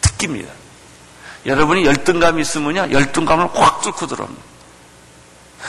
특기입니다. 0.00 0.52
여러분이 1.46 1.86
열등감이 1.86 2.42
있으면요, 2.42 2.90
열등감을 2.90 3.50
확 3.54 3.82
뚫고 3.82 4.08
들어옵니다. 4.08 4.42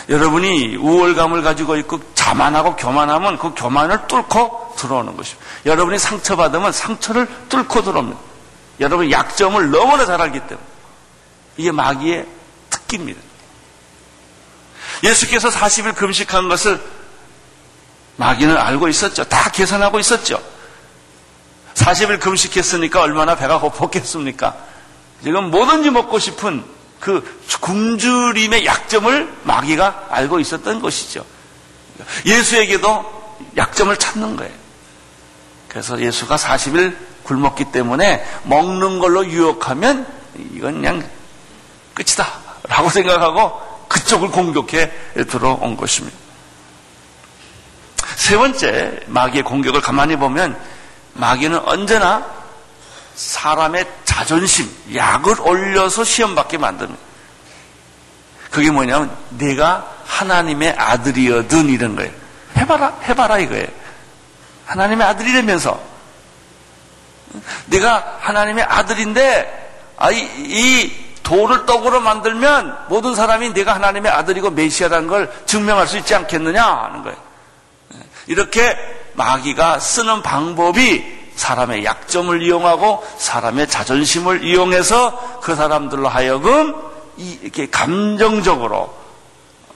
여러분이 0.10 0.76
우월감을 0.78 1.44
가지고 1.44 1.76
있고 1.78 2.00
자만하고 2.16 2.76
교만하면 2.76 3.38
그 3.38 3.54
교만을 3.54 4.08
뚫고 4.08 4.74
들어오는 4.76 5.16
것입니다. 5.16 5.46
여러분이 5.68 6.00
상처받으면 6.00 6.72
상처를 6.72 7.28
뚫고 7.50 7.84
들어옵니다. 7.84 8.37
여러분 8.80 9.12
약점을 9.12 9.72
너무나 9.72 10.06
잘 10.06 10.22
알기 10.22 10.40
때문에 10.40 10.68
이게 11.58 11.72
마귀의 11.72 12.26
특기입니다. 12.70 13.20
예수께서 15.04 15.50
40일 15.50 15.96
금식한 15.96 16.48
것을 16.50 16.82
마귀는 18.18 18.58
알고 18.58 18.88
있었죠. 18.88 19.24
다 19.26 19.50
계산하고 19.52 20.00
있었죠. 20.00 20.42
40일 21.76 22.20
금식했으니까 22.20 23.02
얼마나 23.02 23.36
배가 23.36 23.60
고팠겠습니까? 23.60 24.56
지금 25.24 25.52
뭐든지 25.52 25.92
먹고 25.92 26.20
싶은 26.20 26.64
그 27.00 27.42
굶주림의 27.62 28.66
약점을 28.66 29.34
마귀가 29.44 30.08
알고 30.10 30.40
있었던 30.40 30.82
것이죠. 30.82 31.26
예수에게도 32.26 33.38
약점을 33.56 33.96
찾는 33.98 34.36
거예요. 34.36 34.54
그래서 35.68 36.00
예수가 36.00 36.36
40일 36.36 36.98
굶었기 37.28 37.66
때문에 37.66 38.26
먹는 38.44 39.00
걸로 39.00 39.26
유혹하면 39.26 40.08
이건 40.54 40.76
그냥 40.76 41.08
끝이다. 41.94 42.26
라고 42.68 42.90
생각하고 42.90 43.62
그쪽을 43.88 44.30
공격해 44.30 44.92
들어온 45.30 45.76
것입니다. 45.76 46.18
세 48.16 48.38
번째, 48.38 49.00
마귀의 49.08 49.44
공격을 49.44 49.82
가만히 49.82 50.16
보면 50.16 50.58
마귀는 51.14 51.60
언제나 51.66 52.26
사람의 53.16 53.88
자존심, 54.06 54.70
약을 54.96 55.42
올려서 55.42 56.04
시험받게 56.04 56.58
만듭니다. 56.58 57.02
그게 58.52 58.72
뭐냐면 58.72 59.16
내가 59.30 59.92
하나님의 60.06 60.76
아들이어든 60.78 61.70
이런 61.70 61.96
거예요. 61.96 62.12
해봐라, 62.56 63.00
해봐라 63.04 63.40
이거예요. 63.40 63.68
하나님의 64.66 65.08
아들이라면서 65.08 65.97
내가 67.68 68.18
하나님의 68.20 68.64
아들인데 68.64 69.68
아, 69.98 70.12
이, 70.12 70.20
이 70.20 71.08
돌을 71.24 71.66
떡으로 71.66 72.00
만들면 72.00 72.86
모든 72.90 73.16
사람이 73.16 73.54
내가 73.54 73.76
하나님의 73.76 74.12
아들이고 74.12 74.52
메시아라는 74.52 75.08
걸 75.08 75.32
증명할 75.46 75.88
수 75.88 75.98
있지 75.98 76.16
않겠느냐 76.16 76.64
하는 76.64 77.04
거예요. 77.04 77.18
이렇게 78.28 78.78
마귀가 79.14 79.80
쓰는 79.80 80.22
방법이 80.22 81.18
사람의 81.36 81.86
약점을 81.86 82.42
이용하고 82.42 83.06
사람의 83.18 83.68
자존심을 83.68 84.44
이용해서 84.44 85.40
그 85.42 85.56
사람들로 85.56 86.08
하여금 86.08 86.76
이렇게 87.18 87.70
감정적으로 87.70 88.96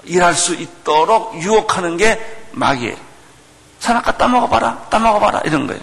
일할 0.03 0.33
수 0.33 0.53
있도록 0.55 1.35
유혹하는 1.41 1.97
게 1.97 2.19
마귀예요. 2.51 2.95
산악가 3.79 4.17
따먹어봐라, 4.17 4.87
따먹어봐라 4.89 5.41
이런 5.45 5.67
거예요. 5.67 5.81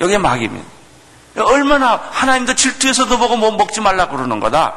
이게 0.00 0.18
마귀입니다. 0.18 0.66
얼마나 1.36 2.00
하나님도 2.10 2.54
질투해서도 2.54 3.18
보고 3.18 3.36
못 3.36 3.52
먹지 3.52 3.80
말라 3.80 4.08
그러는 4.08 4.40
거다. 4.40 4.74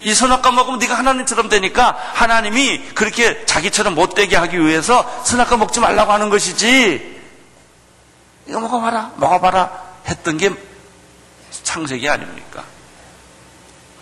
이 0.00 0.12
선악과 0.12 0.50
먹으면 0.50 0.78
네가 0.78 0.94
하나님처럼 0.94 1.48
되니까 1.48 1.96
하나님이 2.12 2.90
그렇게 2.94 3.44
자기처럼 3.46 3.94
못되게 3.94 4.36
하기 4.36 4.58
위해서 4.60 5.22
선악과 5.24 5.56
먹지 5.56 5.80
말라고 5.80 6.12
하는 6.12 6.30
것이지. 6.30 7.22
이거 8.46 8.60
먹어봐라, 8.60 9.12
먹어봐라 9.16 9.70
했던 10.06 10.36
게 10.36 10.50
창세기 11.62 12.08
아닙니까? 12.08 12.62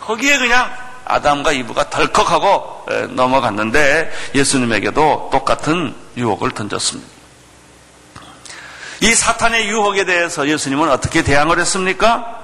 거기에 0.00 0.38
그냥 0.38 0.72
아담과 1.04 1.52
이브가 1.52 1.90
덜컥하고 1.90 2.86
넘어갔는데 3.10 4.10
예수님에게도 4.34 5.30
똑같은 5.30 5.94
유혹을 6.16 6.50
던졌습니다. 6.50 7.11
이 9.02 9.14
사탄의 9.16 9.68
유혹에 9.68 10.04
대해서 10.04 10.46
예수님은 10.46 10.88
어떻게 10.88 11.22
대항을 11.22 11.58
했습니까? 11.58 12.38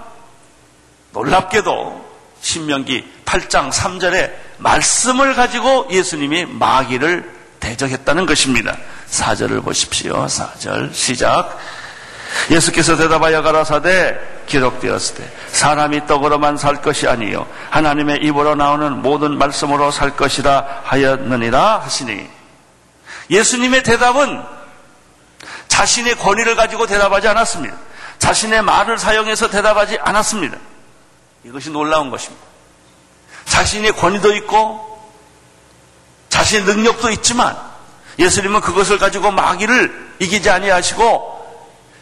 놀랍게도 1.12 2.04
신명기 2.40 3.06
8장 3.24 3.70
3절에 3.70 4.32
말씀을 4.58 5.36
가지고 5.36 5.86
예수님이 5.88 6.46
마귀를 6.46 7.32
대적했다는 7.60 8.26
것입니다. 8.26 8.76
4절을 9.08 9.62
보십시오. 9.62 10.26
4절 10.26 10.92
시작. 10.92 11.56
예수께서 12.50 12.96
대답하여 12.96 13.40
가라사대 13.42 14.18
기록되었을 14.46 15.14
때 15.14 15.30
사람이 15.52 16.06
떡으로만 16.06 16.56
살 16.56 16.82
것이 16.82 17.06
아니요 17.06 17.46
하나님의 17.70 18.18
입으로 18.22 18.54
나오는 18.54 19.00
모든 19.00 19.38
말씀으로 19.38 19.90
살 19.90 20.14
것이라 20.16 20.82
하였느니라 20.84 21.78
하시니 21.78 22.28
예수님의 23.30 23.82
대답은 23.82 24.57
자신의 25.68 26.16
권위를 26.16 26.57
가지고 26.57 26.87
대답하지 26.87 27.28
않았습니다. 27.28 27.76
자신의 28.18 28.62
말을 28.62 28.98
사용해서 28.98 29.48
대답하지 29.50 29.98
않았습니다. 30.00 30.57
이것이 31.44 31.70
놀라운 31.70 32.11
것입니다. 32.11 32.44
자신의 33.44 33.92
권위도 33.92 34.35
있고 34.37 34.88
자신의 36.28 36.64
능력도 36.74 37.11
있지만 37.12 37.57
예수님은 38.18 38.61
그것을 38.61 38.98
가지고 38.98 39.31
마귀를 39.31 40.16
이기지 40.18 40.50
아니하시고 40.50 41.38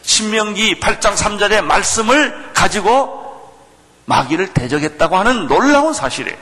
신명기 0.01 0.79
8장 0.79 1.15
3절의 1.15 1.61
말씀을 1.61 2.53
가지고 2.53 3.17
마귀를 4.05 4.53
대적했다고 4.53 5.17
하는 5.17 5.47
놀라운 5.47 5.93
사실이에요. 5.93 6.37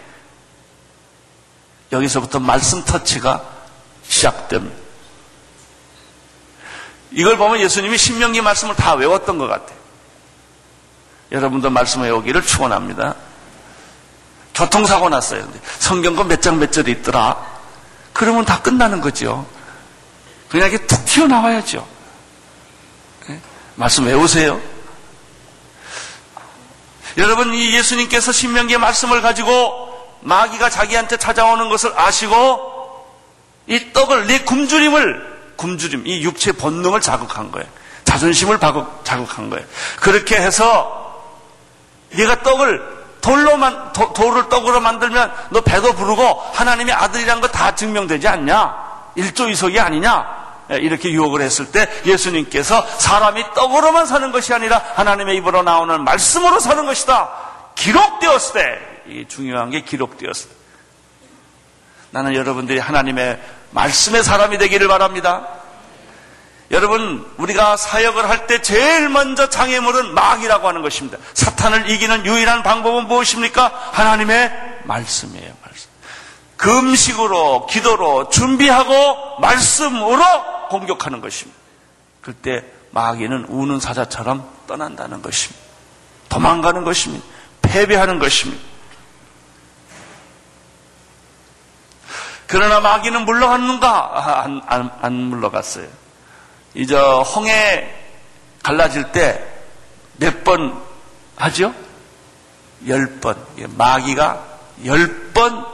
여기서부터 1.92 2.40
말씀 2.40 2.84
터치가 2.86 3.44
시작됩니다. 4.08 4.85
이걸 7.16 7.38
보면 7.38 7.62
예수님이 7.62 7.98
신명기 7.98 8.42
말씀을 8.42 8.76
다 8.76 8.94
외웠던 8.94 9.38
것 9.38 9.48
같아요. 9.48 9.78
여러분도 11.32 11.70
말씀 11.70 12.02
외우기를 12.02 12.46
축원합니다. 12.46 13.16
교통사고 14.54 15.08
났어요. 15.08 15.48
성경권 15.80 16.28
몇장 16.28 16.60
몇 16.60 16.74
절이 16.74 16.92
있더라. 16.92 17.38
그러면 18.12 18.44
다 18.44 18.62
끝나는 18.62 19.00
거죠. 19.00 19.46
그냥 20.50 20.70
이렇게 20.70 20.86
툭 20.86 21.06
튀어나와야죠. 21.06 21.88
네? 23.28 23.40
말씀 23.76 24.06
외우세요. 24.06 24.62
여러분, 27.18 27.54
이 27.54 27.74
예수님께서 27.76 28.34
신명기의 28.34 28.78
말씀을 28.78 29.22
가지고 29.22 30.18
마귀가 30.20 30.70
자기한테 30.70 31.16
찾아오는 31.16 31.70
것을 31.70 31.98
아시고 31.98 33.08
이 33.68 33.94
떡을, 33.94 34.28
내 34.28 34.40
굶주림을, 34.44 35.35
굶주림, 35.58 36.08
이 36.08 36.24
육체 36.24 36.52
본능을 36.52 37.02
자극한 37.02 37.52
거예요. 37.52 37.68
자존심을 38.04 38.60
자극한 39.04 39.50
거예요. 39.50 39.66
그렇게 40.00 40.36
해서 40.36 41.24
네가 42.12 42.44
떡을 42.44 42.96
돌로만 43.22 43.94
도, 43.94 44.14
돌을 44.14 44.50
떡으로 44.50 44.80
만들면 44.82 45.34
너 45.50 45.62
배도 45.62 45.94
부르고 45.94 46.24
하나님의 46.54 46.94
아들이란 46.94 47.42
거 47.42 47.48
다 47.48 47.74
증명되지 47.76 48.28
않냐? 48.28 49.12
일조이석이 49.16 49.80
아니냐? 49.80 50.46
예, 50.72 50.76
이렇게 50.78 51.12
유혹을 51.12 51.42
했을 51.42 51.72
때 51.72 51.90
예수님께서 52.06 52.86
사람이 53.00 53.44
떡으로만 53.56 54.06
사는 54.06 54.32
것이 54.32 54.54
아니라 54.54 54.84
하나님의 54.96 55.38
입으로 55.38 55.64
나오는 55.64 56.04
말씀으로 56.04 56.60
사는 56.60 56.86
것이다. 56.86 57.30
기록되었을 57.76 58.54
때, 58.54 59.26
중요한 59.28 59.70
게 59.70 59.82
기록되었을 59.82 60.50
때. 60.50 60.56
나는 62.12 62.34
여러분들이 62.36 62.80
하나님의 62.80 63.42
말씀의 63.76 64.24
사람이 64.24 64.58
되기를 64.58 64.88
바랍니다. 64.88 65.48
여러분, 66.72 67.30
우리가 67.38 67.78
사역을 67.78 68.28
할 68.28 68.48
때 68.48 68.62
제일 68.62 69.10
먼저 69.10 69.50
장애물은 69.50 70.14
마귀라고 70.14 70.68
하는 70.68 70.82
것입니다. 70.82 71.18
사탄을 71.34 71.90
이기는 71.90 72.26
유일한 72.26 72.64
방법은 72.64 73.08
무엇입니까? 73.08 73.72
하나님의 73.92 74.82
말씀이에요, 74.86 75.54
말씀. 75.64 75.90
금식으로, 76.58 77.68
기도로, 77.68 78.30
준비하고, 78.30 79.40
말씀으로 79.40 80.24
공격하는 80.70 81.22
것입니다. 81.22 81.60
그때 82.22 82.64
마귀는 82.92 83.46
우는 83.50 83.80
사자처럼 83.80 84.50
떠난다는 84.68 85.22
것입니다. 85.22 85.64
도망가는 86.30 86.84
것입니다. 86.84 87.26
패배하는 87.62 88.20
것입니다. 88.20 88.64
그러나 92.48 92.80
마귀는 92.80 93.26
물러갔는가? 93.26 93.90
아, 93.90 94.42
안, 94.44 94.62
안, 94.68 94.92
안 95.02 95.14
물러갔어요. 95.14 95.88
이제 96.74 96.96
홍해 96.96 97.90
갈라질 98.64 99.12
때 99.12 99.42
몇 100.20 100.44
번 100.44 100.82
하죠? 101.38 101.74
열 102.88 103.20
번. 103.20 103.36
마귀가 103.78 104.44
열 104.86 105.32
번 105.34 105.66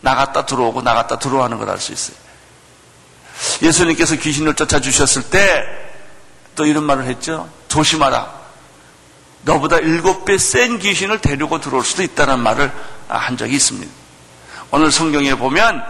나갔다 0.00 0.46
들어오고 0.46 0.82
나갔다 0.82 1.18
들어오는 1.18 1.58
걸 1.58 1.68
알 1.70 1.78
수 1.78 1.92
있어요. 1.92 2.16
예수님께서 3.62 4.16
귀신을 4.16 4.54
쫓아주셨을 4.54 5.30
때 5.30 5.64
또 6.54 6.66
이런 6.66 6.84
말을 6.84 7.04
했죠. 7.04 7.48
조심하라. 7.68 8.30
너보다 9.44 9.78
일곱 9.78 10.24
배 10.24 10.36
센 10.38 10.78
귀신을 10.78 11.20
데리고 11.20 11.58
들어올 11.60 11.82
수도 11.84 12.02
있다는 12.02 12.38
말을 12.40 12.70
한 13.08 13.36
적이 13.36 13.54
있습니다. 13.56 13.90
오늘 14.70 14.92
성경에 14.92 15.34
보면 15.34 15.82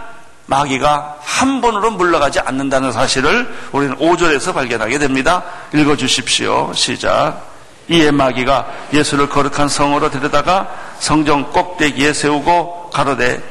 마귀가 0.45 1.17
한 1.21 1.61
번으로 1.61 1.91
물러가지 1.91 2.39
않는다는 2.39 2.91
사실을 2.91 3.53
우리는 3.71 3.95
5절에서 3.95 4.53
발견하게 4.53 4.99
됩니다. 4.99 5.43
읽어 5.73 5.95
주십시오. 5.95 6.71
시작. 6.73 7.53
이에 7.89 8.11
마귀가 8.11 8.67
예수를 8.93 9.29
거룩한 9.29 9.67
성으로 9.67 10.09
데려다가 10.09 10.69
성정 10.99 11.51
꼭대기에 11.51 12.13
세우고 12.13 12.91
가로되 12.93 13.41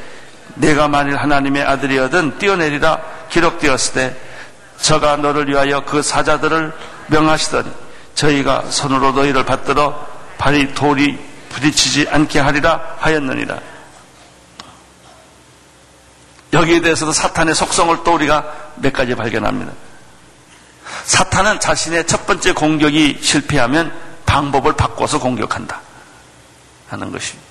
내가 0.55 0.89
만일 0.89 1.17
하나님의 1.17 1.63
아들이어든 1.63 2.39
뛰어내리라 2.39 2.99
기록되었을 3.31 3.95
때 3.95 4.17
저가 4.81 5.17
너를 5.17 5.49
위하여 5.49 5.85
그 5.85 6.03
사자들을 6.03 6.73
명하시더니 7.09 7.71
저희가 8.15 8.65
손으로 8.69 9.13
너희를 9.13 9.45
받들어 9.45 10.07
발이 10.39 10.75
돌이 10.75 11.19
부딪히지 11.51 12.09
않게 12.11 12.41
하리라 12.41 12.81
하였느니라. 12.99 13.72
여기에 16.53 16.81
대해서도 16.81 17.13
사탄의 17.13 17.55
속성을 17.55 18.05
또 18.05 18.15
우리가 18.15 18.45
몇 18.77 18.93
가지 18.93 19.15
발견합니다. 19.15 19.73
사탄은 21.05 21.61
자신의 21.61 22.07
첫 22.07 22.27
번째 22.27 22.53
공격이 22.53 23.19
실패하면 23.23 23.93
방법을 24.27 24.75
바꿔서 24.75 25.19
공격한다. 25.19 25.81
하는 26.89 27.11
것입니다. 27.11 27.49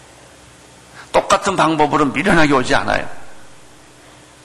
똑같은 1.11 1.55
방법으로 1.55 2.05
미련하게 2.05 2.53
오지 2.53 2.75
않아요. 2.75 3.07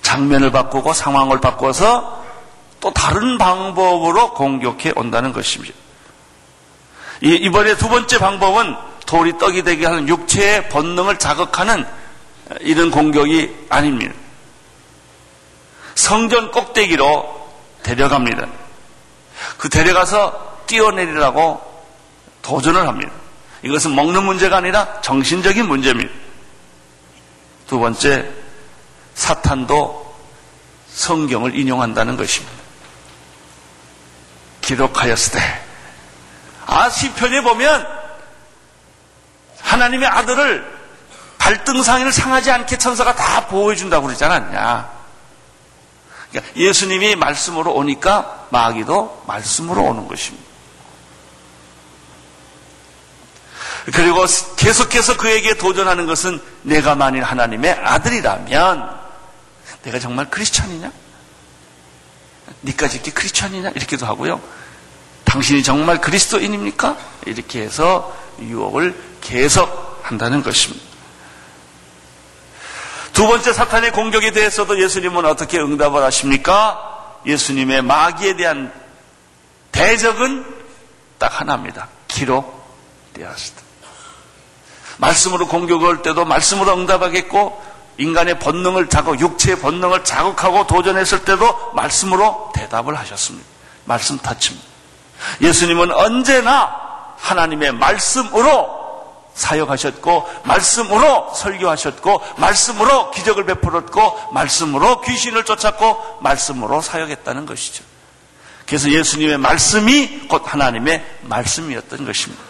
장면을 0.02 0.50
바꾸고 0.50 0.92
상황을 0.94 1.40
바꿔서 1.40 2.24
또 2.80 2.92
다른 2.92 3.38
방법으로 3.38 4.34
공격해 4.34 4.92
온다는 4.96 5.32
것입니다. 5.32 5.74
이번에 7.20 7.76
두 7.76 7.88
번째 7.88 8.18
방법은 8.18 8.76
돌이 9.06 9.38
떡이 9.38 9.62
되게 9.62 9.86
하는 9.86 10.08
육체의 10.08 10.68
본능을 10.68 11.18
자극하는 11.18 11.86
이런 12.60 12.90
공격이 12.90 13.66
아닙니다. 13.68 14.14
성전 15.96 16.52
꼭대기로 16.52 17.48
데려갑니다. 17.82 18.46
그 19.58 19.68
데려가서 19.68 20.64
뛰어내리라고 20.66 21.60
도전을 22.42 22.86
합니다. 22.86 23.10
이것은 23.62 23.94
먹는 23.94 24.24
문제가 24.24 24.58
아니라 24.58 25.00
정신적인 25.00 25.66
문제입니다. 25.66 26.12
두 27.66 27.80
번째, 27.80 28.30
사탄도 29.14 30.14
성경을 30.92 31.58
인용한다는 31.58 32.16
것입니다. 32.16 32.54
기록하였을 34.60 35.32
때, 35.32 35.62
아, 36.66 36.90
시편에 36.90 37.40
보면 37.40 37.86
하나님의 39.60 40.08
아들을 40.08 40.76
발등상인을 41.38 42.12
상하지 42.12 42.50
않게 42.50 42.78
천사가 42.78 43.14
다 43.14 43.46
보호해준다고 43.46 44.06
그러지 44.06 44.24
않았냐. 44.24 44.95
그러니까 46.36 46.60
예수님이 46.60 47.16
말씀으로 47.16 47.72
오니까 47.72 48.46
마귀도 48.50 49.24
말씀으로 49.26 49.82
오는 49.82 50.06
것입니다. 50.06 50.44
그리고 53.86 54.26
계속해서 54.56 55.16
그에게 55.16 55.54
도전하는 55.54 56.06
것은 56.06 56.42
내가 56.62 56.94
만일 56.94 57.22
하나님의 57.22 57.72
아들이라면 57.72 59.00
내가 59.84 59.98
정말 59.98 60.28
크리스천이냐? 60.28 60.92
니까지 62.64 62.96
이렇게 62.96 63.12
크리스천이냐? 63.12 63.70
이렇게도 63.70 64.04
하고요. 64.04 64.40
당신이 65.24 65.62
정말 65.62 66.00
그리스도인입니까? 66.00 66.96
이렇게 67.26 67.62
해서 67.62 68.14
유혹을 68.40 68.94
계속 69.20 70.00
한다는 70.02 70.42
것입니다. 70.42 70.84
두 73.16 73.26
번째 73.26 73.54
사탄의 73.54 73.92
공격에 73.92 74.30
대해서도 74.30 74.78
예수님은 74.78 75.24
어떻게 75.24 75.58
응답을 75.58 76.02
하십니까? 76.02 77.14
예수님의 77.24 77.80
마귀에 77.80 78.36
대한 78.36 78.70
대적은 79.72 80.44
딱 81.16 81.40
하나입니다. 81.40 81.88
기록되었다. 82.08 83.62
말씀으로 84.98 85.48
공격할 85.48 86.02
때도 86.02 86.26
말씀으로 86.26 86.74
응답하겠고 86.74 87.64
인간의 87.96 88.38
본능을 88.38 88.90
자극, 88.90 89.18
육체의 89.18 89.60
본능을 89.60 90.04
자극하고 90.04 90.66
도전했을 90.66 91.24
때도 91.24 91.72
말씀으로 91.72 92.52
대답을 92.54 92.98
하셨습니다. 92.98 93.48
말씀 93.86 94.18
타칩니다. 94.18 94.66
예수님은 95.40 95.90
언제나 95.90 97.14
하나님의 97.16 97.72
말씀으로 97.72 98.75
사역하셨고 99.36 100.28
말씀으로 100.44 101.32
설교하셨고 101.34 102.22
말씀으로 102.38 103.10
기적을 103.10 103.44
베풀었고 103.44 104.32
말씀으로 104.32 105.02
귀신을 105.02 105.44
쫓았고 105.44 106.18
말씀으로 106.22 106.80
사역했다는 106.80 107.46
것이죠. 107.46 107.84
그래서 108.66 108.90
예수님의 108.90 109.38
말씀이 109.38 110.26
곧 110.26 110.42
하나님의 110.44 111.04
말씀이었던 111.22 112.04
것입니다. 112.04 112.42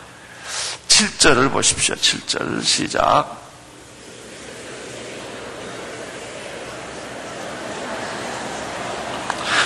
7절을 0.89 1.53
보십시오. 1.53 1.95
7절 1.97 2.65
시작. 2.65 3.45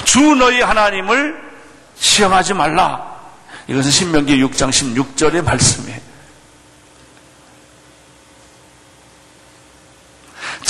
주 0.04 0.34
너희 0.34 0.60
하나님을 0.60 1.38
시험하지 1.96 2.54
말라. 2.54 3.20
이것은 3.68 3.90
신명기 3.90 4.42
6장 4.42 4.70
16절의 4.70 5.44
말씀이에요. 5.44 6.09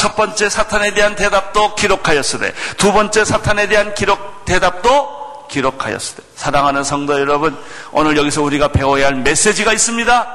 첫 0.00 0.16
번째 0.16 0.48
사탄에 0.48 0.94
대한 0.94 1.14
대답도 1.14 1.74
기록하였으되 1.74 2.54
두 2.78 2.90
번째 2.90 3.22
사탄에 3.22 3.68
대한 3.68 3.94
기록 3.94 4.46
대답도 4.46 5.46
기록하였으되 5.50 6.22
사랑하는 6.36 6.84
성도 6.84 7.20
여러분 7.20 7.54
오늘 7.92 8.16
여기서 8.16 8.40
우리가 8.40 8.68
배워야 8.68 9.08
할 9.08 9.16
메시지가 9.16 9.74
있습니다. 9.74 10.26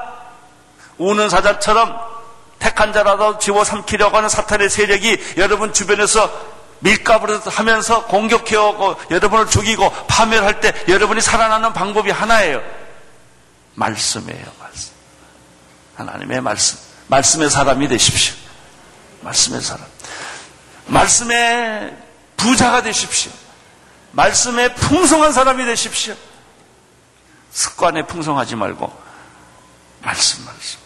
우는 0.98 1.28
사자처럼 1.28 1.98
택한 2.60 2.92
자라도 2.92 3.38
집어삼키려고 3.38 4.16
하는 4.16 4.28
사탄의 4.28 4.70
세력이 4.70 5.34
여러분 5.38 5.72
주변에서 5.72 6.30
밀가부를 6.78 7.40
하면서 7.44 8.04
공격해오고 8.04 8.94
여러분을 9.10 9.48
죽이고 9.48 9.90
파멸할 10.06 10.60
때 10.60 10.72
여러분이 10.86 11.20
살아나는 11.20 11.72
방법이 11.72 12.12
하나예요. 12.12 12.62
말씀이에요, 13.74 14.46
말씀. 14.60 14.92
하나님의 15.96 16.40
말씀. 16.40 16.78
말씀의 17.08 17.50
사람이 17.50 17.88
되십시오. 17.88 18.45
말씀의 19.26 19.60
사람. 19.60 19.84
말씀의 20.86 21.96
부자가 22.36 22.82
되십시오. 22.82 23.32
말씀의 24.12 24.74
풍성한 24.76 25.32
사람이 25.32 25.64
되십시오. 25.64 26.14
습관에 27.50 28.06
풍성하지 28.06 28.54
말고 28.56 28.92
말씀 30.02 30.44
말씀. 30.44 30.78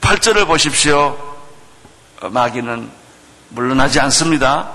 8절을 0.00 0.46
보십시오. 0.46 1.36
마귀는 2.22 2.90
물러나지 3.50 4.00
않습니다. 4.00 4.72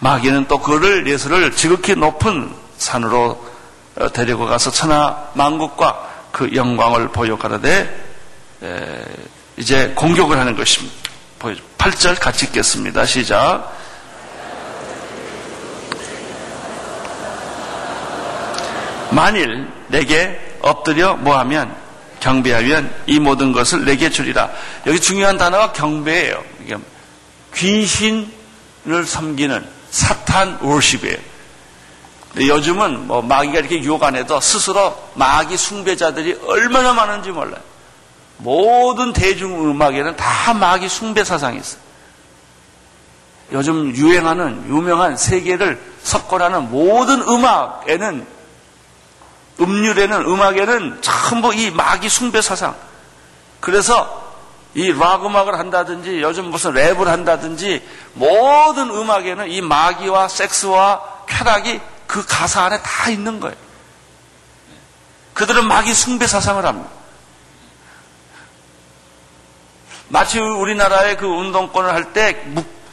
마귀는 0.00 0.48
또 0.48 0.60
그를 0.60 1.06
예수를 1.06 1.54
지극히 1.54 1.94
높은 1.94 2.54
산으로 2.78 3.44
데리고 4.14 4.46
가서 4.46 4.70
천하 4.70 5.30
만국과 5.34 6.15
그 6.36 6.54
영광을 6.54 7.08
보여 7.08 7.38
가라되 7.38 7.88
이제 9.56 9.94
공격을 9.96 10.36
하는 10.36 10.54
것입니다. 10.54 10.94
보여줘. 11.38 11.62
8절 11.78 12.20
같이 12.20 12.44
읽겠습니다. 12.44 13.06
시작. 13.06 13.74
만일 19.10 19.66
내게 19.88 20.38
엎드려 20.60 21.16
뭐하면 21.16 21.74
경배하면 22.20 22.94
이 23.06 23.18
모든 23.18 23.52
것을 23.52 23.86
내게 23.86 24.10
주리라. 24.10 24.50
여기 24.86 25.00
중요한 25.00 25.38
단어가 25.38 25.72
경배예요. 25.72 26.44
귀신을 27.54 29.06
섬기는 29.06 29.66
사탄 29.90 30.58
월십이에요. 30.60 31.16
요즘은 32.36 33.06
뭐 33.06 33.22
마귀가 33.22 33.58
이렇게 33.60 33.80
유혹 33.82 34.02
안 34.02 34.14
해도 34.14 34.40
스스로 34.40 34.94
마귀 35.14 35.56
숭배자들이 35.56 36.38
얼마나 36.46 36.92
많은지 36.92 37.30
몰라요. 37.30 37.60
모든 38.38 39.12
대중 39.14 39.70
음악에는 39.70 40.16
다 40.16 40.52
마귀 40.52 40.88
숭배 40.88 41.24
사상이 41.24 41.58
있어요. 41.58 41.80
요즘 43.52 43.94
유행하는 43.96 44.68
유명한 44.68 45.16
세계를 45.16 45.80
석권하는 46.02 46.70
모든 46.70 47.22
음악에는 47.22 48.26
음률에는 49.58 50.26
음악에는 50.26 50.98
전부 51.00 51.54
이 51.54 51.70
마귀 51.70 52.08
숭배 52.10 52.42
사상. 52.42 52.74
그래서 53.60 54.24
이 54.74 54.92
락 54.92 55.24
음악을 55.24 55.58
한다든지 55.58 56.20
요즘 56.20 56.50
무슨 56.50 56.74
랩을 56.74 57.06
한다든지 57.06 57.82
모든 58.12 58.90
음악에는 58.90 59.48
이 59.50 59.62
마귀와 59.62 60.28
섹스와 60.28 61.00
쾌락이 61.26 61.80
그 62.06 62.24
가사 62.26 62.64
안에 62.64 62.80
다 62.82 63.10
있는 63.10 63.40
거예요. 63.40 63.56
그들은 65.34 65.66
마귀 65.66 65.92
숭배 65.94 66.26
사상을 66.26 66.64
합니다. 66.64 66.90
마치 70.08 70.38
우리나라의 70.38 71.16
그 71.16 71.26
운동권을 71.26 71.92
할 71.92 72.12
때 72.12 72.44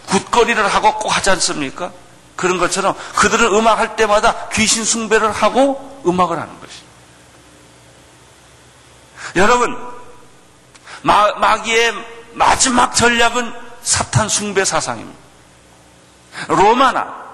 굿거리를 0.08 0.68
하고 0.68 0.98
꼭 0.98 1.16
하지 1.16 1.30
않습니까? 1.32 1.92
그런 2.36 2.58
것처럼 2.58 2.96
그들은 3.16 3.54
음악 3.54 3.80
할 3.80 3.96
때마다 3.96 4.50
귀신 4.50 4.84
숭배를 4.84 5.32
하고 5.32 6.02
음악을 6.06 6.40
하는 6.40 6.60
것이. 6.60 6.74
여러분, 9.36 9.76
마, 11.02 11.32
마귀의 11.34 11.94
마지막 12.34 12.94
전략은 12.94 13.54
사탄 13.82 14.28
숭배 14.28 14.66
사상입니다. 14.66 15.18
로마나 16.48 17.33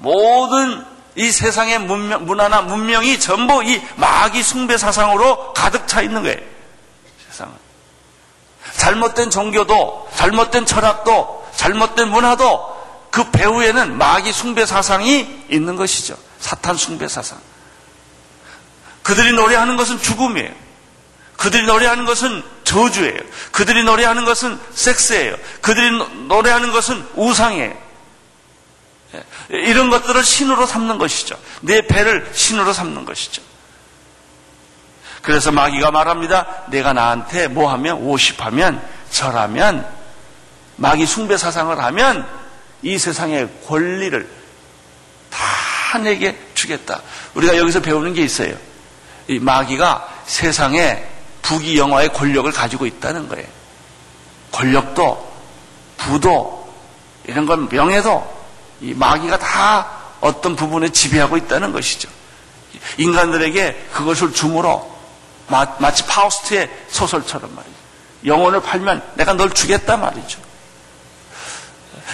모든 0.00 0.84
이 1.16 1.30
세상의 1.30 1.80
문명, 1.80 2.24
문화나 2.24 2.62
문명이 2.62 3.18
전부 3.20 3.62
이 3.62 3.80
마귀 3.96 4.42
숭배 4.42 4.78
사상으로 4.78 5.52
가득 5.52 5.86
차 5.86 6.02
있는 6.02 6.22
거예요. 6.22 6.38
세상은. 7.28 7.52
잘못된 8.76 9.30
종교도, 9.30 10.08
잘못된 10.14 10.66
철학도, 10.66 11.46
잘못된 11.56 12.08
문화도 12.08 12.80
그 13.10 13.30
배후에는 13.30 13.98
마귀 13.98 14.32
숭배 14.32 14.64
사상이 14.64 15.44
있는 15.50 15.76
것이죠. 15.76 16.16
사탄 16.38 16.76
숭배 16.76 17.08
사상. 17.08 17.38
그들이 19.02 19.32
노래하는 19.32 19.76
것은 19.76 20.00
죽음이에요. 20.00 20.50
그들이 21.36 21.64
노래하는 21.64 22.04
것은 22.04 22.42
저주예요. 22.64 23.18
그들이 23.50 23.82
노래하는 23.82 24.24
것은 24.24 24.60
섹스예요. 24.74 25.36
그들이 25.60 25.90
노래하는 26.28 26.70
것은 26.70 27.06
우상이에요. 27.14 27.89
예, 29.14 29.24
이런 29.50 29.90
것들을 29.90 30.22
신으로 30.22 30.66
삼는 30.66 30.98
것이죠. 30.98 31.36
내 31.60 31.80
배를 31.86 32.30
신으로 32.32 32.72
삼는 32.72 33.04
것이죠. 33.04 33.42
그래서 35.22 35.52
마귀가 35.52 35.90
말합니다. 35.90 36.46
내가 36.68 36.92
나한테 36.92 37.48
뭐 37.48 37.70
하면, 37.72 37.98
오십하면, 37.98 38.82
절하면, 39.10 39.86
마귀 40.76 41.06
숭배 41.06 41.36
사상을 41.36 41.78
하면 41.78 42.26
이 42.82 42.98
세상의 42.98 43.48
권리를 43.66 44.28
다 45.28 45.98
내게 45.98 46.38
주겠다. 46.54 47.02
우리가 47.34 47.58
여기서 47.58 47.80
배우는 47.80 48.14
게 48.14 48.22
있어요. 48.22 48.54
이 49.28 49.38
마귀가 49.38 50.08
세상에 50.24 51.04
부귀 51.42 51.76
영화의 51.76 52.12
권력을 52.12 52.50
가지고 52.50 52.86
있다는 52.86 53.28
거예요. 53.28 53.46
권력도, 54.52 55.32
부도, 55.98 56.74
이런 57.24 57.44
건 57.44 57.68
명예도 57.68 58.39
이 58.80 58.94
마귀가 58.94 59.38
다 59.38 59.90
어떤 60.20 60.56
부분에 60.56 60.90
지배하고 60.90 61.36
있다는 61.36 61.72
것이죠. 61.72 62.08
인간들에게 62.98 63.88
그것을 63.92 64.32
주므로 64.32 64.90
마, 65.48 65.92
치 65.92 66.06
파우스트의 66.06 66.70
소설처럼 66.88 67.54
말이죠. 67.54 67.74
영혼을 68.26 68.60
팔면 68.60 69.02
내가 69.14 69.34
널 69.34 69.50
주겠다 69.50 69.96
말이죠. 69.96 70.40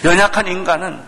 연약한 0.05 0.47
인간은 0.47 1.03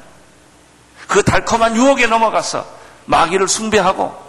그 1.07 1.23
달콤한 1.23 1.77
유혹에 1.77 2.07
넘어가서 2.07 2.67
마귀를 3.07 3.49
숭배하고 3.49 4.29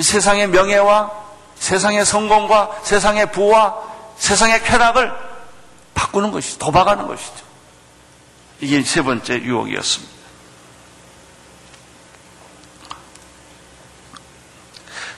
세상의 0.00 0.48
명예와 0.48 1.10
세상의 1.56 2.06
성공과 2.06 2.70
세상의 2.82 3.30
부와 3.32 3.76
세상의 4.16 4.62
쾌락을 4.64 5.12
바꾸는 5.94 6.30
것이죠. 6.30 6.58
도박하는 6.58 7.06
것이죠. 7.06 7.51
이게 8.62 8.80
세 8.82 9.02
번째 9.02 9.34
유혹이었습니다. 9.42 10.12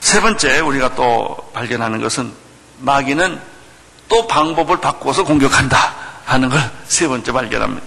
세 0.01 0.21
번째 0.21 0.61
우리가 0.61 0.95
또 0.95 1.37
발견하는 1.53 2.01
것은 2.01 2.33
마귀는 2.79 3.41
또 4.09 4.27
방법을 4.27 4.81
바꾸어서 4.81 5.25
공격한다 5.25 5.77
하는 6.25 6.49
걸 6.49 6.59
세 6.95 7.09
번째 7.09 7.33
발견합니다. 7.33 7.85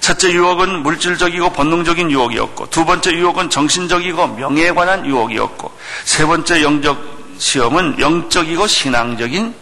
첫째 0.00 0.32
유혹은 0.32 0.82
물질적이고 0.82 1.50
본능적인 1.50 2.10
유혹이었고 2.10 2.70
두 2.70 2.86
번째 2.86 3.12
유혹은 3.12 3.50
정신적이고 3.50 4.28
명예에 4.28 4.72
관한 4.72 5.04
유혹이었고 5.04 5.70
세 6.04 6.24
번째 6.24 6.62
영적 6.62 7.36
시험은 7.38 8.00
영적이고 8.00 8.66
신앙적인 8.66 9.54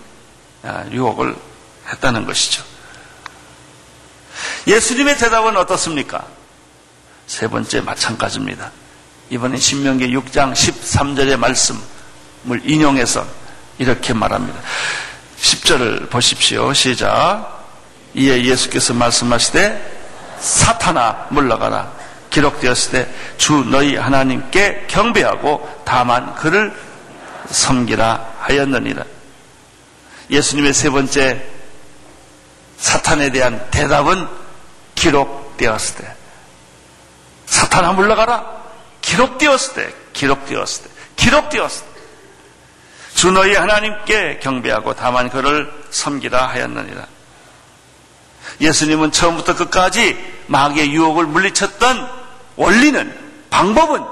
아, 0.63 0.85
유혹을 0.91 1.35
했다는 1.89 2.25
것이죠. 2.25 2.74
예수님의 4.67 5.19
대답은 5.19 5.57
어떻습니까? 5.57 6.25
세 7.27 7.49
번째 7.49 7.81
마찬가지입니다. 7.81 8.71
이번엔 9.31 9.59
신명기 9.59 10.09
6장 10.17 10.53
13절의 10.53 11.37
말씀을 11.37 12.61
인용해서 12.65 13.27
이렇게 13.79 14.13
말합니다. 14.13 14.59
10절을 15.41 16.11
보십시오. 16.11 16.73
시작. 16.73 17.65
이에 18.15 18.45
예수께서 18.45 18.95
말씀하시되 18.95 19.93
사탄아 20.41 21.29
물러가라. 21.31 21.93
기록되었을 22.31 22.93
때 22.93 23.15
주 23.37 23.53
너희 23.65 23.97
하나님께 23.97 24.87
경배하고 24.89 25.83
다만 25.85 26.35
그를 26.35 26.75
섬기라 27.51 28.35
하였느니라. 28.41 29.05
예수님의 30.31 30.73
세 30.73 30.89
번째 30.91 31.45
사탄에 32.79 33.31
대한 33.31 33.67
대답은 33.71 34.27
기록되었을 34.95 35.97
때. 35.97 36.15
사탄아 37.47 37.93
물러가라. 37.93 38.65
기록되었을 39.01 39.75
때, 39.75 39.95
기록되었을 40.13 40.85
때, 40.85 40.91
기록되었을 41.17 41.87
때. 41.87 41.95
주 43.15 43.31
너희 43.31 43.55
하나님께 43.55 44.41
경배하고 44.43 44.95
다만 44.95 45.31
그를 45.31 45.73
섬기라 45.91 46.49
하였느니라. 46.49 47.07
예수님은 48.61 49.13
처음부터 49.13 49.57
끝까지 49.57 50.19
마귀의 50.47 50.93
유혹을 50.93 51.27
물리쳤던 51.27 52.09
원리는 52.57 53.19
방법은 53.51 54.05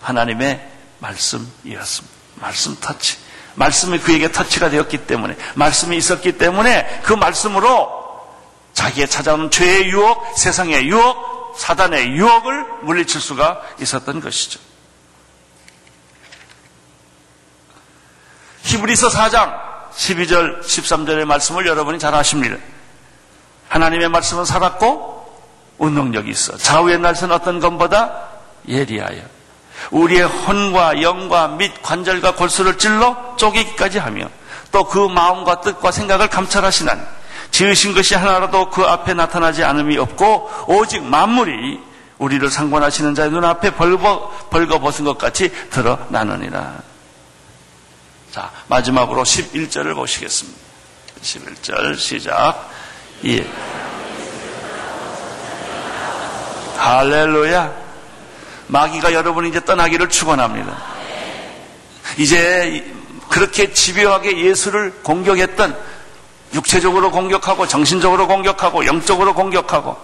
하나님의 0.00 0.68
말씀이었습니다. 0.98 2.16
말씀 2.36 2.76
터치. 2.80 3.16
말씀이 3.54 3.98
그에게 3.98 4.32
터치가 4.32 4.70
되었기 4.70 4.98
때문에 5.06 5.36
말씀이 5.54 5.96
있었기 5.96 6.38
때문에 6.38 7.02
그 7.04 7.12
말씀으로 7.12 8.01
자기의 8.82 9.06
찾아오는 9.08 9.48
죄의 9.50 9.90
유혹, 9.90 10.36
세상의 10.36 10.88
유혹, 10.88 11.54
사단의 11.56 12.08
유혹을 12.16 12.66
물리칠 12.82 13.20
수가 13.20 13.60
있었던 13.80 14.20
것이죠. 14.20 14.58
히브리서 18.64 19.08
4장 19.08 19.60
12절 19.94 20.62
13절의 20.62 21.26
말씀을 21.26 21.66
여러분이 21.66 22.00
잘 22.00 22.12
아십니다. 22.12 22.56
하나님의 23.68 24.08
말씀은 24.08 24.44
살았고 24.44 25.22
운동력이 25.78 26.30
있어. 26.30 26.56
좌우의 26.56 26.98
날선 26.98 27.30
어떤 27.30 27.60
것보다 27.60 28.30
예리하여 28.66 29.22
우리의 29.92 30.22
혼과 30.24 31.02
영과 31.02 31.46
및 31.48 31.72
관절과 31.82 32.34
골수를 32.34 32.78
찔러 32.78 33.36
쪼개기까지 33.36 33.98
하며 33.98 34.28
또 34.72 34.84
그 34.84 35.06
마음과 35.06 35.60
뜻과 35.60 35.92
생각을 35.92 36.28
감찰하시는 36.28 37.21
지으신 37.52 37.94
것이 37.94 38.14
하나라도 38.14 38.70
그 38.70 38.82
앞에 38.82 39.14
나타나지 39.14 39.62
않음이 39.62 39.96
없고 39.98 40.50
오직 40.66 41.02
만물이 41.04 41.80
우리를 42.18 42.50
상관하시는 42.50 43.14
자의 43.14 43.30
눈앞에 43.30 43.74
벌거, 43.74 44.32
벌거벗은 44.50 45.04
것 45.04 45.18
같이 45.18 45.50
드러나느니라. 45.70 46.80
자, 48.30 48.50
마지막으로 48.68 49.22
11절을 49.22 49.94
보시겠습니다. 49.94 50.58
11절 51.22 51.98
시작. 51.98 52.70
예. 53.26 53.46
할렐루야. 56.78 57.72
마귀가 58.68 59.12
여러분 59.12 59.46
이제 59.46 59.62
떠나기를 59.64 60.08
축원합니다. 60.08 60.76
이제 62.16 62.90
그렇게 63.28 63.72
집요하게 63.72 64.46
예수를 64.46 64.92
공격했던 65.02 65.91
육체적으로 66.54 67.10
공격하고 67.10 67.66
정신적으로 67.66 68.26
공격하고 68.26 68.86
영적으로 68.86 69.34
공격하고 69.34 69.96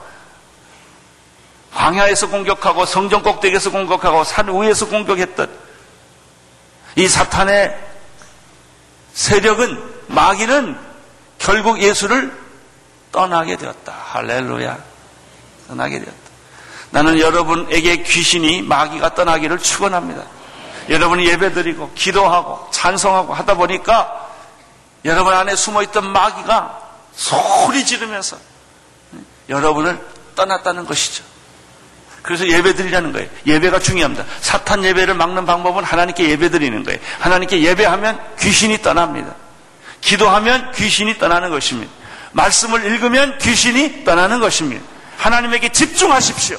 광야에서 1.74 2.28
공격하고 2.28 2.86
성전 2.86 3.22
꼭대기에서 3.22 3.70
공격하고 3.70 4.24
산 4.24 4.48
위에서 4.48 4.86
공격했던 4.88 5.48
이 6.96 7.06
사탄의 7.06 7.78
세력은 9.12 9.82
마귀는 10.08 10.78
결국 11.38 11.80
예수를 11.80 12.36
떠나게 13.12 13.56
되었다. 13.56 13.92
할렐루야. 13.92 14.78
떠나게 15.68 15.98
되었다. 15.98 16.18
나는 16.90 17.20
여러분에게 17.20 18.02
귀신이 18.02 18.62
마귀가 18.62 19.14
떠나기를 19.14 19.58
축원합니다. 19.58 20.22
여러분이 20.88 21.26
예배드리고 21.26 21.92
기도하고 21.94 22.70
찬송하고 22.70 23.34
하다 23.34 23.54
보니까 23.54 24.27
여러분 25.04 25.34
안에 25.34 25.54
숨어있던 25.54 26.10
마귀가 26.10 26.80
소리 27.14 27.84
지르면서 27.84 28.36
여러분을 29.48 29.98
떠났다는 30.34 30.86
것이죠. 30.86 31.24
그래서 32.22 32.46
예배 32.46 32.74
드리라는 32.74 33.12
거예요. 33.12 33.28
예배가 33.46 33.78
중요합니다. 33.78 34.24
사탄 34.40 34.84
예배를 34.84 35.14
막는 35.14 35.46
방법은 35.46 35.84
하나님께 35.84 36.28
예배 36.28 36.50
드리는 36.50 36.82
거예요. 36.84 36.98
하나님께 37.20 37.62
예배하면 37.62 38.20
귀신이 38.38 38.82
떠납니다. 38.82 39.34
기도하면 40.00 40.72
귀신이 40.72 41.18
떠나는 41.18 41.50
것입니다. 41.50 41.90
말씀을 42.32 42.84
읽으면 42.84 43.38
귀신이 43.38 44.04
떠나는 44.04 44.40
것입니다. 44.40 44.84
하나님에게 45.16 45.70
집중하십시오. 45.70 46.58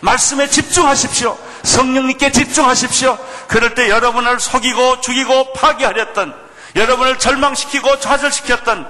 말씀에 0.00 0.48
집중하십시오. 0.48 1.38
성령님께 1.62 2.32
집중하십시오. 2.32 3.18
그럴 3.48 3.74
때 3.74 3.88
여러분을 3.88 4.40
속이고 4.40 5.00
죽이고 5.00 5.52
파괴하렸던 5.54 6.34
여러분을 6.76 7.18
절망시키고 7.18 8.00
좌절시켰던 8.00 8.88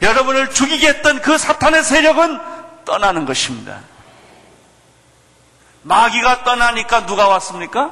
여러분을 0.00 0.50
죽이게 0.50 0.88
했던 0.88 1.20
그 1.20 1.38
사탄의 1.38 1.84
세력은 1.84 2.40
떠나는 2.84 3.26
것입니다. 3.26 3.80
마귀가 5.82 6.44
떠나니까 6.44 7.06
누가 7.06 7.28
왔습니까? 7.28 7.90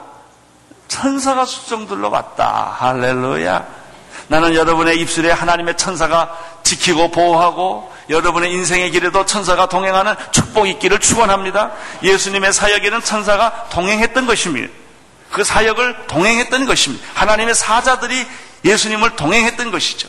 천사가 0.89 1.45
수정들로 1.45 2.11
왔다. 2.11 2.75
할렐루야. 2.79 3.81
나는 4.29 4.55
여러분의 4.55 4.99
입술에 5.01 5.31
하나님의 5.31 5.77
천사가 5.77 6.37
지키고 6.63 7.11
보호하고 7.11 7.93
여러분의 8.11 8.53
인생의 8.53 8.91
길에도 8.91 9.27
천사가 9.27 9.69
동행하는 9.69 10.15
축복 10.31 10.69
있기를 10.69 10.99
축원합니다. 11.01 11.73
예수님의 12.03 12.53
사역에는 12.53 13.03
천사가 13.03 13.67
동행했던 13.71 14.27
것입니다. 14.27 14.73
그 15.33 15.45
사역을 15.45 16.07
동행했던 16.07 16.67
것입니다. 16.67 17.07
하나님의 17.15 17.55
사자들이 17.55 18.27
예수님을 18.65 19.17
동행했던 19.17 19.71
것이죠. 19.71 20.09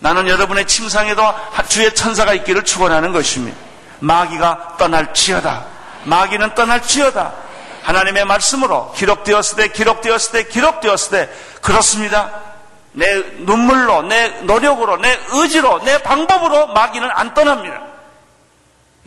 나는 0.00 0.28
여러분의 0.28 0.66
침상에도 0.66 1.22
주의 1.68 1.94
천사가 1.94 2.34
있기를 2.34 2.64
축원하는 2.64 3.12
것입니다. 3.12 3.56
마귀가 4.00 4.76
떠날지어다. 4.78 5.64
마귀는 6.04 6.54
떠날지어다. 6.54 7.32
하나님의 7.82 8.24
말씀으로 8.24 8.92
기록되었을 8.92 9.56
때, 9.56 9.68
기록되었을 9.68 10.32
때, 10.32 10.48
기록되었을 10.48 11.10
때, 11.10 11.32
그렇습니다. 11.60 12.30
내 12.92 13.06
눈물로, 13.38 14.02
내 14.02 14.28
노력으로, 14.42 14.98
내 14.98 15.18
의지로, 15.30 15.82
내 15.84 16.02
방법으로 16.02 16.68
마귀는 16.68 17.08
안 17.10 17.34
떠납니다. 17.34 17.82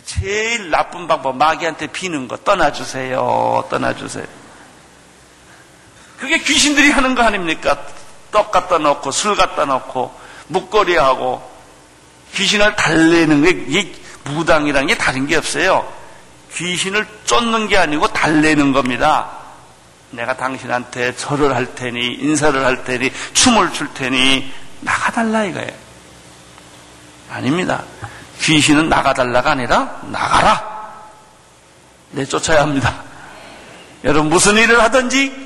제일 0.05 0.69
나쁜 0.69 1.07
방법, 1.07 1.35
마귀한테 1.35 1.87
비는 1.87 2.27
거, 2.27 2.37
떠나주세요. 2.37 3.67
떠나주세요. 3.69 4.25
그게 6.19 6.37
귀신들이 6.39 6.91
하는 6.91 7.15
거 7.15 7.23
아닙니까? 7.23 7.77
떡 8.35 8.51
갖다 8.51 8.77
놓고, 8.79 9.11
술 9.11 9.37
갖다 9.37 9.63
놓고, 9.63 10.13
목걸이하고, 10.47 11.41
귀신을 12.33 12.75
달래는 12.75 13.43
게, 13.43 13.49
이게 13.79 13.95
무당이라는 14.25 14.87
게 14.87 14.97
다른 14.97 15.25
게 15.25 15.37
없어요. 15.37 15.87
귀신을 16.53 17.07
쫓는 17.23 17.69
게 17.69 17.77
아니고 17.77 18.07
달래는 18.09 18.73
겁니다. 18.73 19.29
내가 20.11 20.35
당신한테 20.35 21.15
절을 21.15 21.55
할 21.55 21.75
테니, 21.75 22.15
인사를 22.15 22.65
할 22.65 22.83
테니, 22.83 23.09
춤을 23.33 23.71
출 23.71 23.93
테니, 23.93 24.51
나가달라 24.81 25.45
이거예요. 25.45 25.71
아닙니다. 27.31 27.83
귀신은 28.41 28.89
나가달라가 28.89 29.51
아니라 29.51 30.01
나가라. 30.03 30.75
내쫓아야 32.11 32.61
합니다. 32.61 33.01
여러분 34.03 34.29
무슨 34.29 34.57
일을 34.57 34.81
하든지 34.83 35.45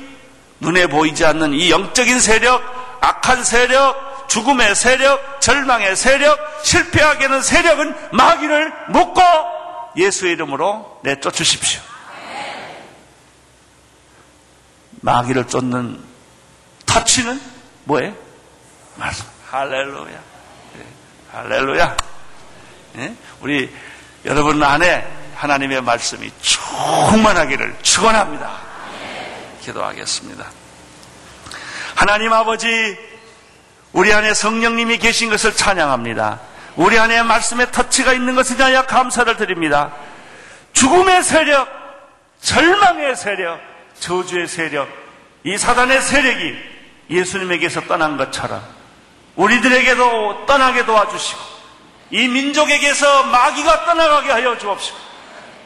눈에 0.58 0.86
보이지 0.88 1.24
않는 1.24 1.54
이 1.54 1.70
영적인 1.70 2.20
세력, 2.20 2.79
악한 3.00 3.44
세력, 3.44 4.28
죽음의 4.28 4.74
세력, 4.74 5.40
절망의 5.40 5.96
세력, 5.96 6.38
실패하게 6.64 7.26
하는 7.26 7.42
세력은 7.42 7.94
마귀를 8.12 8.72
묶고 8.88 9.20
예수의 9.96 10.32
이름으로 10.32 11.00
내쫓으십시오. 11.02 11.80
마귀를 15.02 15.46
쫓는 15.48 16.02
터치는 16.86 17.40
뭐예요? 17.84 18.14
말씀. 18.96 19.24
할렐루야. 19.50 20.10
네. 20.74 20.86
할렐루야. 21.32 21.96
네? 22.94 23.16
우리 23.40 23.74
여러분 24.24 24.62
안에 24.62 25.06
하나님의 25.34 25.80
말씀이 25.80 26.30
충만하기를 26.40 27.78
축원합니다. 27.82 28.60
기도하겠습니다. 29.62 30.46
하나님 32.00 32.32
아버지, 32.32 32.96
우리 33.92 34.10
안에 34.10 34.32
성령님이 34.32 34.96
계신 34.96 35.28
것을 35.28 35.54
찬양합니다. 35.54 36.40
우리 36.76 36.98
안에 36.98 37.22
말씀의 37.22 37.72
터치가 37.72 38.14
있는 38.14 38.34
것을 38.34 38.56
위하여 38.56 38.86
감사를 38.86 39.36
드립니다. 39.36 39.92
죽음의 40.72 41.22
세력, 41.22 41.68
절망의 42.40 43.16
세력, 43.16 43.60
저주의 43.98 44.48
세력, 44.48 44.88
이 45.44 45.58
사단의 45.58 46.00
세력이 46.00 46.56
예수님에게서 47.10 47.82
떠난 47.82 48.16
것처럼 48.16 48.62
우리들에게도 49.36 50.46
떠나게 50.46 50.86
도와주시고 50.86 51.40
이 52.12 52.28
민족에게서 52.28 53.24
마귀가 53.24 53.84
떠나가게 53.84 54.32
하여 54.32 54.56
주옵시고 54.56 54.96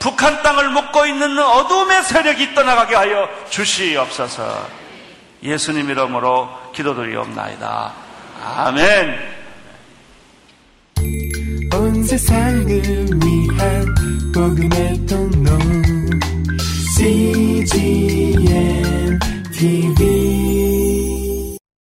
북한 0.00 0.42
땅을 0.42 0.70
묶고 0.70 1.06
있는 1.06 1.38
어둠의 1.38 2.02
세력이 2.02 2.56
떠나가게 2.56 2.96
하여 2.96 3.28
주시옵소서 3.50 4.83
예수님 5.44 5.90
이름으로 5.90 6.48
기도드리옵나이다. 6.72 7.92
아멘. 8.42 9.34
온 11.72 12.02
세상을 12.04 12.66
위한 12.66 13.94
복음의 14.32 15.06
통로 15.06 15.50
CGM 16.96 18.38
TV 19.52 20.33